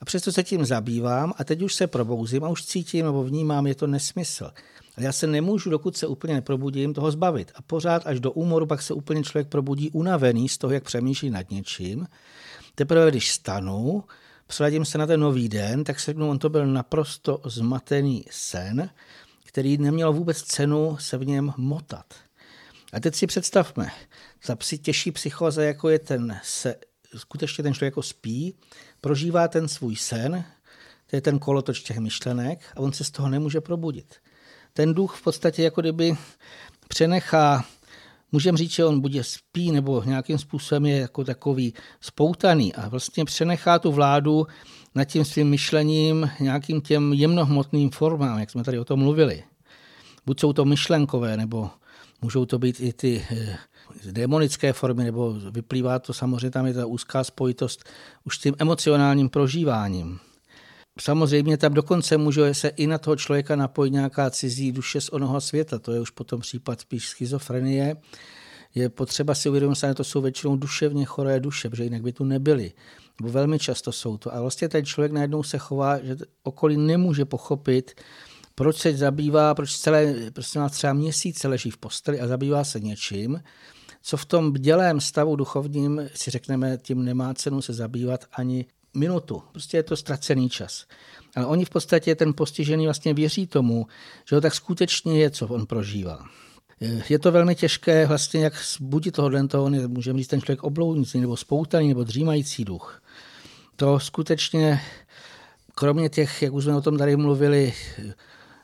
[0.00, 3.66] A přesto se tím zabývám a teď už se probouzím a už cítím nebo vnímám,
[3.66, 4.50] je to nesmysl.
[4.96, 7.52] Ale já se nemůžu, dokud se úplně neprobudím, toho zbavit.
[7.54, 11.30] A pořád až do úmoru pak se úplně člověk probudí unavený z toho, jak přemýšlí
[11.30, 12.06] nad něčím.
[12.74, 14.04] Teprve, když stanu,
[14.46, 18.90] přeladím se na ten nový den, tak se řeknu, on to byl naprosto zmatený sen,
[19.44, 22.14] který neměl vůbec cenu se v něm motat.
[22.92, 23.90] A teď si představme,
[24.46, 26.74] za těžší psychoze, jako je ten, se
[27.16, 28.54] skutečně ten člověk jako spí,
[29.00, 30.44] prožívá ten svůj sen,
[31.06, 34.14] to je ten kolotoč těch myšlenek a on se z toho nemůže probudit
[34.74, 36.16] ten duch v podstatě jako kdyby
[36.88, 37.64] přenechá
[38.32, 43.24] můžeme říct, že on buď spí nebo nějakým způsobem je jako takový spoutaný a vlastně
[43.24, 44.46] přenechá tu vládu
[44.94, 49.44] nad tím svým myšlením nějakým těm jemnohmotným formám, jak jsme tady o tom mluvili.
[50.26, 51.70] Buď jsou to myšlenkové, nebo
[52.22, 53.58] můžou to být i ty eh,
[54.12, 57.84] démonické formy, nebo vyplývá to samozřejmě, tam je ta úzká spojitost
[58.24, 60.18] už s tím emocionálním prožíváním.
[61.00, 65.40] Samozřejmě tam dokonce může se i na toho člověka napojit nějaká cizí duše z onoho
[65.40, 65.78] světa.
[65.78, 67.96] To je už potom případ spíš schizofrenie.
[68.74, 72.24] Je potřeba si uvědomit, že to jsou většinou duševně choré duše, protože jinak by tu
[72.24, 72.72] nebyly.
[73.20, 74.34] Nebo velmi často jsou to.
[74.34, 78.00] A vlastně ten člověk najednou se chová, že okolí nemůže pochopit,
[78.54, 82.80] proč se zabývá, proč celé, prostě má třeba měsíce leží v posteli a zabývá se
[82.80, 83.42] něčím,
[84.02, 89.42] co v tom bdělém stavu duchovním si řekneme, tím nemá cenu se zabývat ani minutu.
[89.52, 90.86] Prostě je to ztracený čas.
[91.36, 93.86] Ale oni v podstatě, ten postižený vlastně věří tomu,
[94.28, 96.24] že ho tak skutečně je, co on prožívá.
[97.08, 101.36] Je to velmi těžké vlastně, jak zbudit tohohle toho, můžeme říct ten člověk oblounící, nebo
[101.36, 103.02] spoutaný, nebo dřímající duch.
[103.76, 104.80] To skutečně,
[105.74, 107.74] kromě těch, jak už jsme o tom tady mluvili,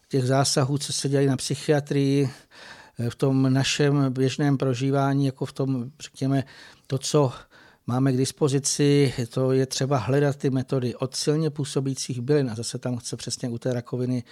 [0.09, 2.31] těch zásahů, co se dělají na psychiatrii,
[3.09, 6.45] v tom našem běžném prožívání, jako v tom, řekněme,
[6.87, 7.33] to, co
[7.91, 12.79] máme k dispozici, to je třeba hledat ty metody od silně působících bylin a zase
[12.79, 14.23] tam chce přesně u té rakoviny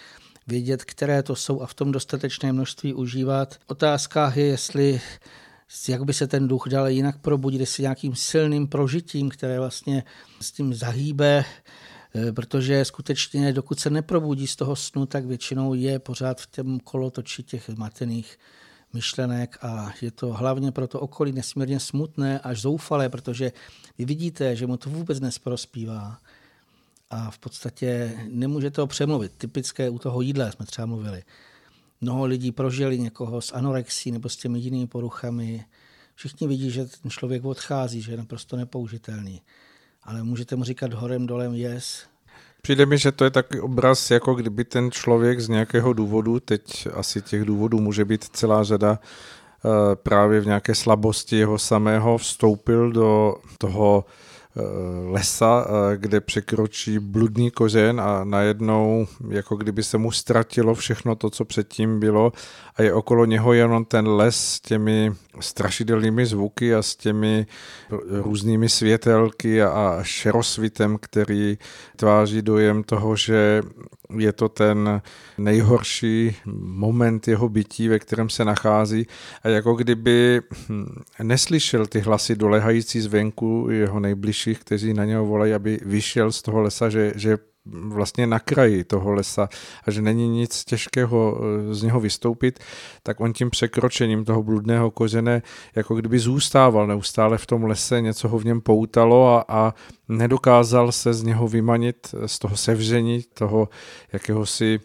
[0.47, 3.57] vědět, které to jsou a v tom dostatečné množství užívat.
[3.67, 5.01] Otázka je, jestli
[5.89, 10.05] jak by se ten duch dal jinak probudit, jestli nějakým silným prožitím, které vlastně
[10.41, 11.45] s tím zahýbe,
[12.15, 16.81] eh, protože skutečně dokud se neprobudí z toho snu, tak většinou je pořád v tom
[16.81, 18.39] kolotoči těch matených
[18.93, 23.53] myšlenek a je to hlavně pro to okolí nesmírně smutné až zoufalé, protože
[23.99, 26.19] vy vidíte, že mu to vůbec nesprospívá
[27.11, 29.33] a v podstatě nemůžete ho přemluvit.
[29.39, 31.23] Typické u toho jídla jsme třeba mluvili.
[32.01, 35.65] Mnoho lidí prožili někoho s anorexí nebo s těmi jinými poruchami.
[36.15, 39.43] Všichni vidí, že ten člověk odchází, že je naprosto nepoužitelný.
[40.03, 42.07] Ale můžete mu říkat horem dolem yes,
[42.69, 46.89] Přijde mi, že to je takový obraz, jako kdyby ten člověk z nějakého důvodu, teď
[46.95, 52.93] asi těch důvodů může být celá řada, eh, právě v nějaké slabosti jeho samého vstoupil
[52.93, 54.05] do toho
[54.59, 61.15] Eh, lesa, eh, kde překročí bludný kořen a najednou jako kdyby se mu ztratilo všechno
[61.15, 62.33] to, co předtím bylo
[62.79, 67.47] a je okolo něho jenom ten les s těmi strašidelnými zvuky a s těmi
[68.11, 71.59] různými světelky a šerosvitem, který
[71.97, 73.63] tváří dojem toho, že
[74.19, 75.03] je to ten
[75.39, 79.07] nejhorší moment jeho bytí, ve kterém se nachází.
[79.43, 85.55] A jako kdyby hm, neslyšel ty hlasy dolehající zvenku jeho nejbližších, kteří na něho volají,
[85.55, 87.39] aby vyšel z toho lesa, že, že
[87.73, 89.49] vlastně na kraji toho lesa
[89.85, 92.59] a že není nic těžkého eh, z něho vystoupit,
[93.03, 95.43] tak on tím překročením toho bludného kořene
[95.75, 99.75] jako kdyby zůstával neustále v tom lese, něco ho v něm poutalo a, a
[100.09, 103.69] nedokázal se z něho vymanit, z toho sevření, toho
[104.13, 104.81] jakéhosi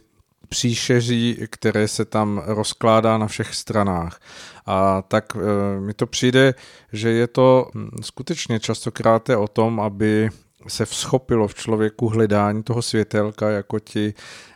[0.50, 4.20] příšeří, které se tam rozkládá na všech stranách.
[4.66, 5.40] A tak e,
[5.80, 6.54] mi to přijde,
[6.94, 10.30] že je to hm, skutečně častokrát o tom, aby
[10.68, 14.14] se vschopilo v člověku hledání toho světelka, jako ti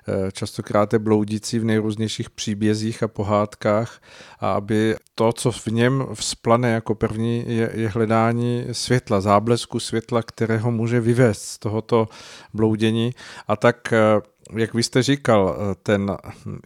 [0.08, 4.02] eh, častokrát je bloudící v nejrůznějších příbězích a pohádkách.
[4.40, 10.24] A aby to, co v něm vzplane jako první, je, je hledání světla, záblesku světla,
[10.24, 12.08] kterého může vyvést z tohoto
[12.54, 13.12] bloudění.
[13.48, 14.22] A tak eh,
[14.56, 16.18] jak vy jste říkal, ten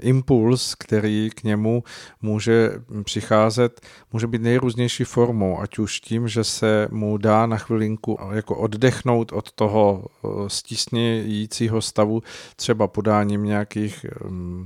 [0.02, 1.84] impuls, který k němu
[2.22, 2.72] může
[3.04, 3.82] přicházet,
[4.14, 9.32] může být nejrůznější formou, ať už tím, že se mu dá na chvilinku jako oddechnout
[9.32, 12.24] od toho eh, stísnějícího stavu,
[12.56, 14.06] třeba podáním nějakých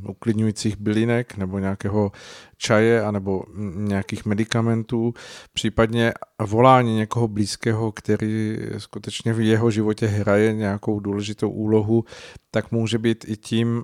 [0.07, 2.11] uklidňujících bylinek nebo nějakého
[2.58, 3.43] čaje anebo
[3.76, 5.14] nějakých medicamentů,
[5.53, 12.06] případně volání někoho blízkého, který skutečně v jeho životě hraje nějakou důležitou úlohu,
[12.51, 13.84] tak může být i tím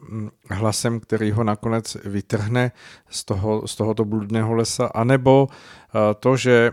[0.50, 2.72] hlasem, který ho nakonec vytrhne
[3.10, 5.48] z, toho, z tohoto bludného lesa, anebo
[6.20, 6.72] to, že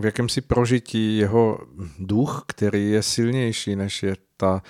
[0.00, 1.58] v jakémsi prožití jeho
[1.98, 4.62] duch, který je silnější než je ta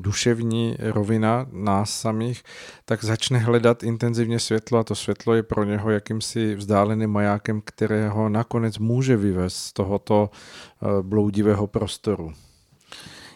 [0.00, 2.42] duševní rovina nás samých,
[2.84, 8.28] tak začne hledat intenzivně světlo a to světlo je pro něho jakýmsi vzdáleným majákem, kterého
[8.28, 12.32] nakonec může vyvést z tohoto eh, bloudivého prostoru.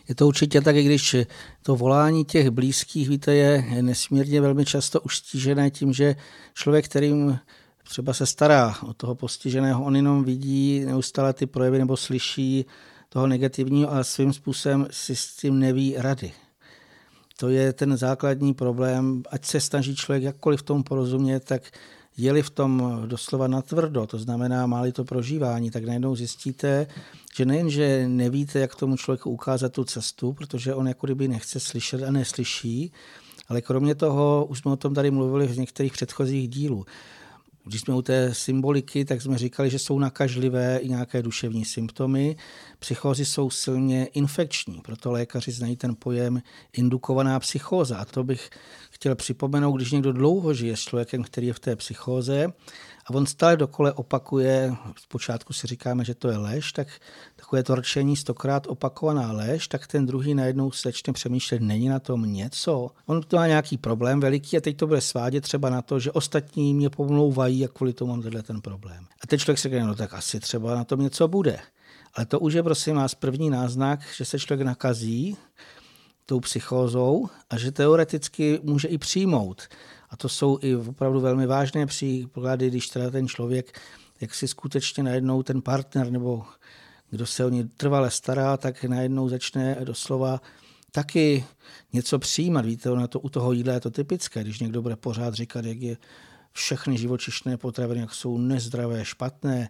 [0.09, 1.17] Je to určitě tak, i když
[1.63, 6.17] to volání těch blízkých, víte, je nesmírně velmi často už stížené tím, že
[6.55, 7.39] člověk, kterým
[7.85, 12.67] třeba se stará o toho postiženého, on jenom vidí neustále ty projevy nebo slyší
[13.15, 16.33] toho negativního a svým způsobem si s tím neví rady.
[17.37, 21.63] To je ten základní problém, ať se snaží člověk jakkoliv v tom porozumět, tak
[22.17, 26.87] je-li v tom doslova natvrdo, to znamená, má to prožívání, tak najednou zjistíte,
[27.37, 31.61] že nejen, že nevíte, jak tomu člověku ukázat tu cestu, protože on jako kdyby nechce
[31.61, 32.93] slyšet a neslyší,
[33.49, 36.87] ale kromě toho, už jsme o tom tady mluvili v některých předchozích dílů,
[37.65, 42.37] když jsme u té symboliky, tak jsme říkali, že jsou nakažlivé i nějaké duševní symptomy.
[42.79, 46.43] Psychózy jsou silně infekční, proto lékaři znají ten pojem
[46.73, 47.97] indukovaná psychóza.
[47.97, 48.51] A to bych
[48.91, 52.53] chtěl připomenout, když někdo dlouho žije s člověkem, který je v té psychóze
[53.07, 56.89] a on stále dokole opakuje, zpočátku si říkáme, že to je lež, tak
[57.55, 61.99] takové to rčení stokrát opakovaná lež, tak ten druhý najednou se začne přemýšlet, není na
[61.99, 62.91] tom něco.
[63.07, 66.13] On to má nějaký problém veliký a teď to bude svádět třeba na to, že
[66.13, 69.07] ostatní mě pomlouvají a kvůli tomu mám tenhle ten problém.
[69.23, 71.59] A ten člověk si říká, no tak asi třeba na tom něco bude.
[72.15, 75.37] Ale to už je prosím vás první náznak, že se člověk nakazí
[76.27, 79.63] tou psychózou a že teoreticky může i přijmout
[80.11, 83.81] A to jsou i opravdu velmi vážné příklady, když teda ten člověk,
[84.21, 86.43] jak si skutečně najednou ten partner nebo
[87.15, 90.41] kdo se o ně trvale stará, tak najednou začne doslova
[90.93, 91.45] taky
[91.93, 92.65] něco přijímat.
[92.65, 95.81] Víte, na to u toho jídla je to typické, když někdo bude pořád říkat, jak
[95.81, 95.97] je
[96.53, 99.69] všechny živočišné potraviny, jak jsou nezdravé, špatné,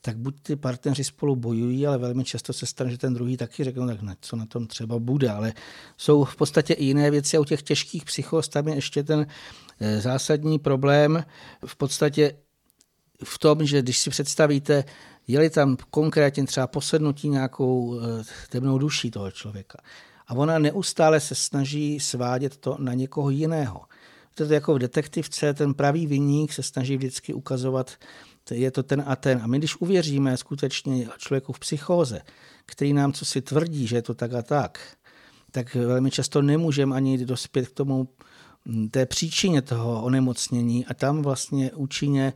[0.00, 3.64] tak buď ty partneři spolu bojují, ale velmi často se stane, že ten druhý taky
[3.64, 5.52] řekne, no tak ne, co na tom třeba bude, ale
[5.96, 9.26] jsou v podstatě i jiné věci a u těch těžkých psychos tam je ještě ten
[9.80, 11.24] eh, zásadní problém
[11.66, 12.36] v podstatě
[13.24, 14.84] v tom, že když si představíte,
[15.28, 19.78] je tam konkrétně třeba posednutí nějakou eh, temnou duší toho člověka
[20.32, 23.80] a ona neustále se snaží svádět to na někoho jiného.
[24.34, 27.90] To je jako v detektivce, ten pravý viník se snaží vždycky ukazovat,
[28.50, 29.40] je to ten a ten.
[29.42, 32.20] A my, když uvěříme skutečně člověku v psychóze,
[32.66, 34.78] který nám co si tvrdí, že je to tak a tak,
[35.50, 38.08] tak velmi často nemůžeme ani dospět k tomu
[38.90, 42.32] té příčině toho onemocnění a tam vlastně účinně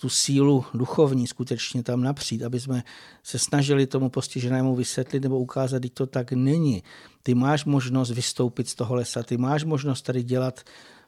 [0.00, 2.82] tu sílu duchovní skutečně tam napřít, aby jsme
[3.22, 6.82] se snažili tomu postiženému vysvětlit nebo ukázat, že to tak není.
[7.22, 10.60] Ty máš možnost vystoupit z toho lesa, ty máš možnost tady dělat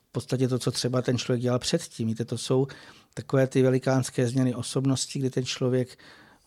[0.09, 2.09] v podstatě to, co třeba ten člověk dělal předtím.
[2.09, 2.67] Víte, to jsou
[3.15, 5.99] takové ty velikánské změny osobnosti, kdy ten člověk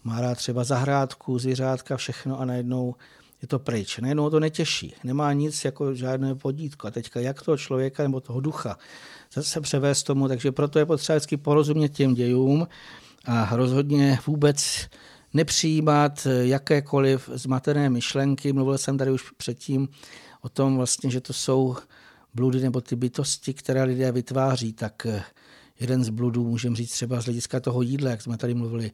[0.04, 2.96] má rád třeba zahrádku, zvířátka, všechno a najednou
[3.46, 3.98] je to pryč.
[3.98, 4.94] Najednou to netěší.
[5.04, 6.88] Nemá nic jako žádné podítko.
[6.88, 8.78] A teďka jak toho člověka nebo toho ducha
[9.34, 12.68] zase převést tomu, takže proto je potřeba vždycky porozumět těm dějům
[13.26, 14.88] a rozhodně vůbec
[15.34, 18.54] nepřijímat jakékoliv zmatené myšlenky.
[18.54, 19.90] Mluvil jsem tady už předtím
[20.42, 21.76] o tom vlastně, že to jsou
[22.34, 25.08] bludy nebo ty bytosti, které lidé vytváří, tak
[25.80, 28.92] jeden z bludů můžeme říct třeba z hlediska toho jídla, jak jsme tady mluvili,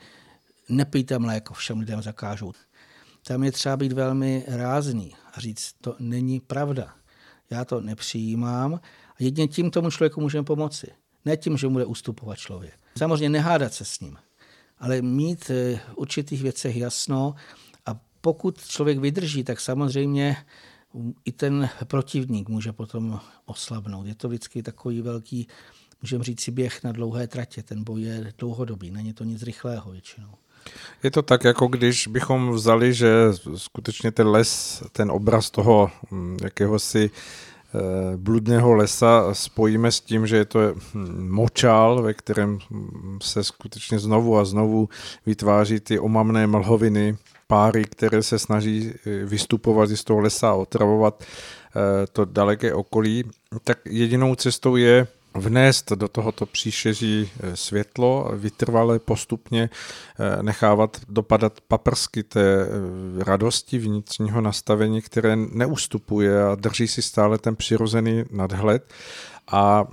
[0.70, 2.52] nepijte mléko, všem lidem zakážou.
[3.28, 6.96] Tam je třeba být velmi rázný a říct, to není pravda.
[7.50, 8.74] Já to nepřijímám
[9.10, 10.88] a jedině tím tomu člověku můžeme pomoci.
[11.26, 12.80] Ne tím, že mu bude ustupovat člověk.
[12.98, 14.18] Samozřejmě nehádat se s ním,
[14.80, 17.36] ale mít v určitých věcech jasno
[17.86, 20.38] a pokud člověk vydrží, tak samozřejmě
[21.26, 24.08] i ten protivník může potom oslabnout.
[24.08, 25.48] Je to vždycky takový velký,
[26.02, 27.64] můžeme říct si běh na dlouhé tratě.
[27.64, 30.34] Ten boj je dlouhodobý, není to nic rychlého většinou.
[31.04, 33.12] Je to tak, jako když bychom vzali, že
[33.56, 37.80] skutečně ten les, ten obraz toho hm, jakéhosi eh,
[38.18, 44.00] bludného lesa spojíme s tím, že je to hm, močál, ve kterém hm, se skutečně
[44.00, 44.90] znovu a znovu
[45.26, 51.24] vytváří ty omamné mlhoviny, páry, které se snaží eh, vystupovat z toho lesa a otravovat
[51.24, 53.24] eh, to daleké okolí,
[53.64, 59.70] tak jedinou cestou je vnést do tohoto příšeří eh, světlo, vytrvale postupně
[60.42, 62.68] nechávat dopadat paprsky té
[63.18, 68.94] radosti vnitřního nastavení, které neustupuje a drží si stále ten přirozený nadhled.
[69.52, 69.88] A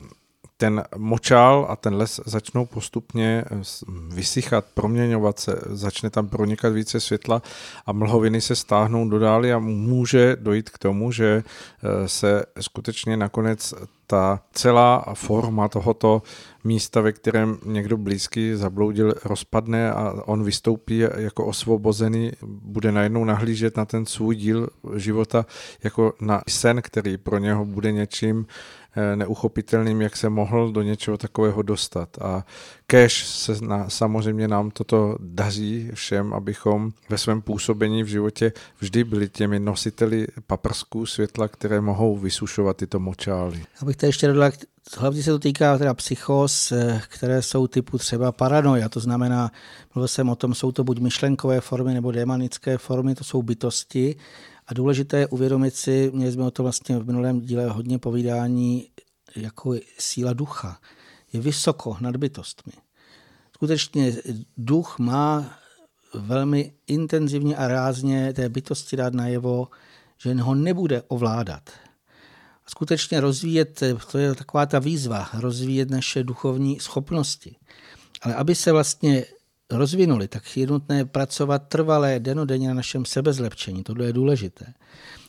[0.61, 3.62] ten močál a ten les začnou postupně eh,
[4.09, 7.42] vysychat, proměňovat se, začne tam pronikat více světla
[7.86, 13.16] a mlhoviny se stáhnou do dály a může dojít k tomu, že eh, se skutečně
[13.16, 13.74] nakonec
[14.06, 16.22] ta celá forma tohoto
[16.64, 23.76] místa, ve kterém někdo blízký zabloudil, rozpadne a on vystoupí jako osvobozený, bude najednou nahlížet
[23.76, 25.46] na ten svůj díl života
[25.84, 28.46] jako na sen, který pro něho bude něčím,
[29.14, 32.18] neuchopitelným, jak se mohl do něčeho takového dostat.
[32.20, 32.45] A
[32.86, 39.05] cash se na, samozřejmě nám toto daří všem, abychom ve svém působení v životě vždy
[39.05, 43.64] byli těmi nositeli paprsků světla, které mohou vysušovat tyto močály.
[43.82, 44.51] Abych to ještě dodal,
[44.97, 49.51] hlavně se to týká teda psychos, eh, které jsou typu třeba paranoia, to znamená,
[49.95, 54.16] mluvil jsem o tom, jsou to buď myšlenkové formy nebo démonické formy, to jsou bytosti
[54.68, 58.90] a důležité je uvědomit si, měli jsme o to vlastně v minulém díle hodně povídání,
[59.36, 60.80] jako síla ducha.
[61.32, 62.72] Je vysoko nad bytostmi.
[63.54, 64.12] Skutečně
[64.56, 65.58] duch má
[66.14, 69.68] velmi intenzivně a rázně té bytosti dát najevo,
[70.18, 71.70] že ho nebude ovládat.
[72.66, 77.56] A skutečně rozvíjet, to je taková ta výzva, rozvíjet naše duchovní schopnosti.
[78.22, 79.24] Ale aby se vlastně
[79.70, 83.82] rozvinuli, tak je nutné pracovat trvalé denodenně na našem sebezlepčení.
[83.82, 84.66] Tohle je důležité.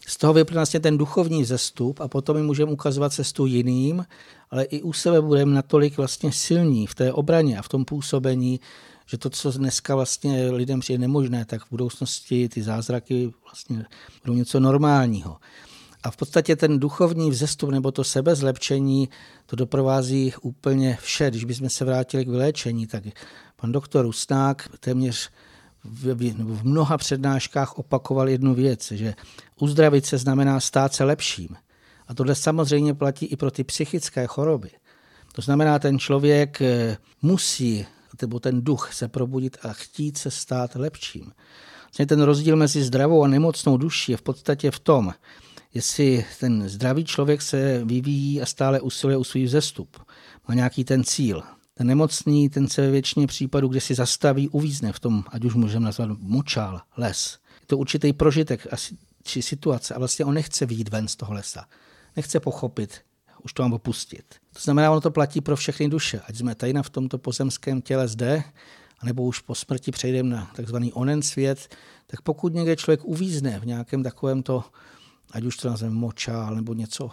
[0.07, 4.05] Z toho vyplyne vlastně ten duchovní zestup a potom my můžeme ukazovat cestu jiným,
[4.51, 8.59] ale i u sebe budeme natolik vlastně silní v té obraně a v tom působení,
[9.05, 13.85] že to, co dneska vlastně lidem přijde nemožné, tak v budoucnosti ty zázraky vlastně
[14.25, 15.37] budou něco normálního.
[16.03, 19.09] A v podstatě ten duchovní vzestup nebo to sebezlepčení,
[19.45, 21.29] to doprovází úplně vše.
[21.29, 23.03] Když bychom se vrátili k vyléčení, tak
[23.61, 25.29] pan doktor Usnák téměř
[25.83, 29.13] v, v mnoha přednáškách opakoval jednu věc, že
[29.59, 31.49] uzdravit se znamená stát se lepším.
[32.07, 34.69] A tohle samozřejmě platí i pro ty psychické choroby.
[35.33, 37.85] To znamená, ten člověk eh, musí,
[38.21, 41.31] nebo ten duch se probudit a chtít se stát lepším.
[41.83, 45.13] Vlastně ten rozdíl mezi zdravou a nemocnou duší je v podstatě v tom,
[45.73, 49.97] jestli ten zdravý člověk se vyvíjí a stále usiluje u svůj vzestup,
[50.47, 51.43] má nějaký ten cíl.
[51.79, 55.53] Ten nemocný, ten se ve většině případů, kde si zastaví, uvízne v tom, ať už
[55.53, 57.39] můžeme nazvat močál, les.
[57.61, 58.67] Je to určitý prožitek
[59.23, 61.65] či situace a vlastně on nechce výjít ven z toho lesa.
[62.15, 63.01] Nechce pochopit,
[63.43, 64.35] už to mám opustit.
[64.53, 66.21] To znamená, ono to platí pro všechny duše.
[66.27, 68.43] Ať jsme tady v tomto pozemském těle zde,
[68.99, 71.75] anebo už po smrti přejdeme na takzvaný onen svět,
[72.07, 74.63] tak pokud někde člověk uvízne v nějakém takovém to,
[75.31, 77.09] ať už to nazveme močál nebo něco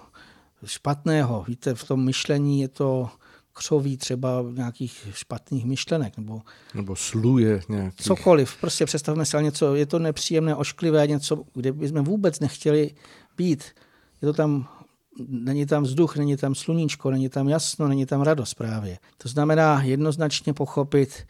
[0.65, 3.11] špatného, víte, v tom myšlení je to
[3.57, 6.19] křoví třeba nějakých špatných myšlenek.
[6.19, 6.41] Nebo,
[6.75, 8.05] nebo sluje nějaký.
[8.05, 8.57] Cokoliv.
[8.61, 12.91] Prostě představme si něco, je to nepříjemné, ošklivé, něco, kde bychom vůbec nechtěli
[13.37, 13.65] být.
[14.23, 14.69] Je to tam
[15.29, 18.99] není tam vzduch, není tam sluníčko, není tam jasno, není tam radost právě.
[19.19, 21.27] To znamená jednoznačně pochopit,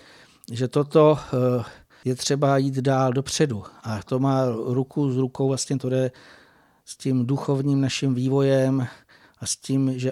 [0.52, 1.64] že toto eh,
[2.04, 3.64] je třeba jít dál dopředu.
[3.82, 6.10] A to má ruku s rukou, vlastně to jde
[6.84, 8.86] s tím duchovním naším vývojem
[9.38, 10.10] a s tím, že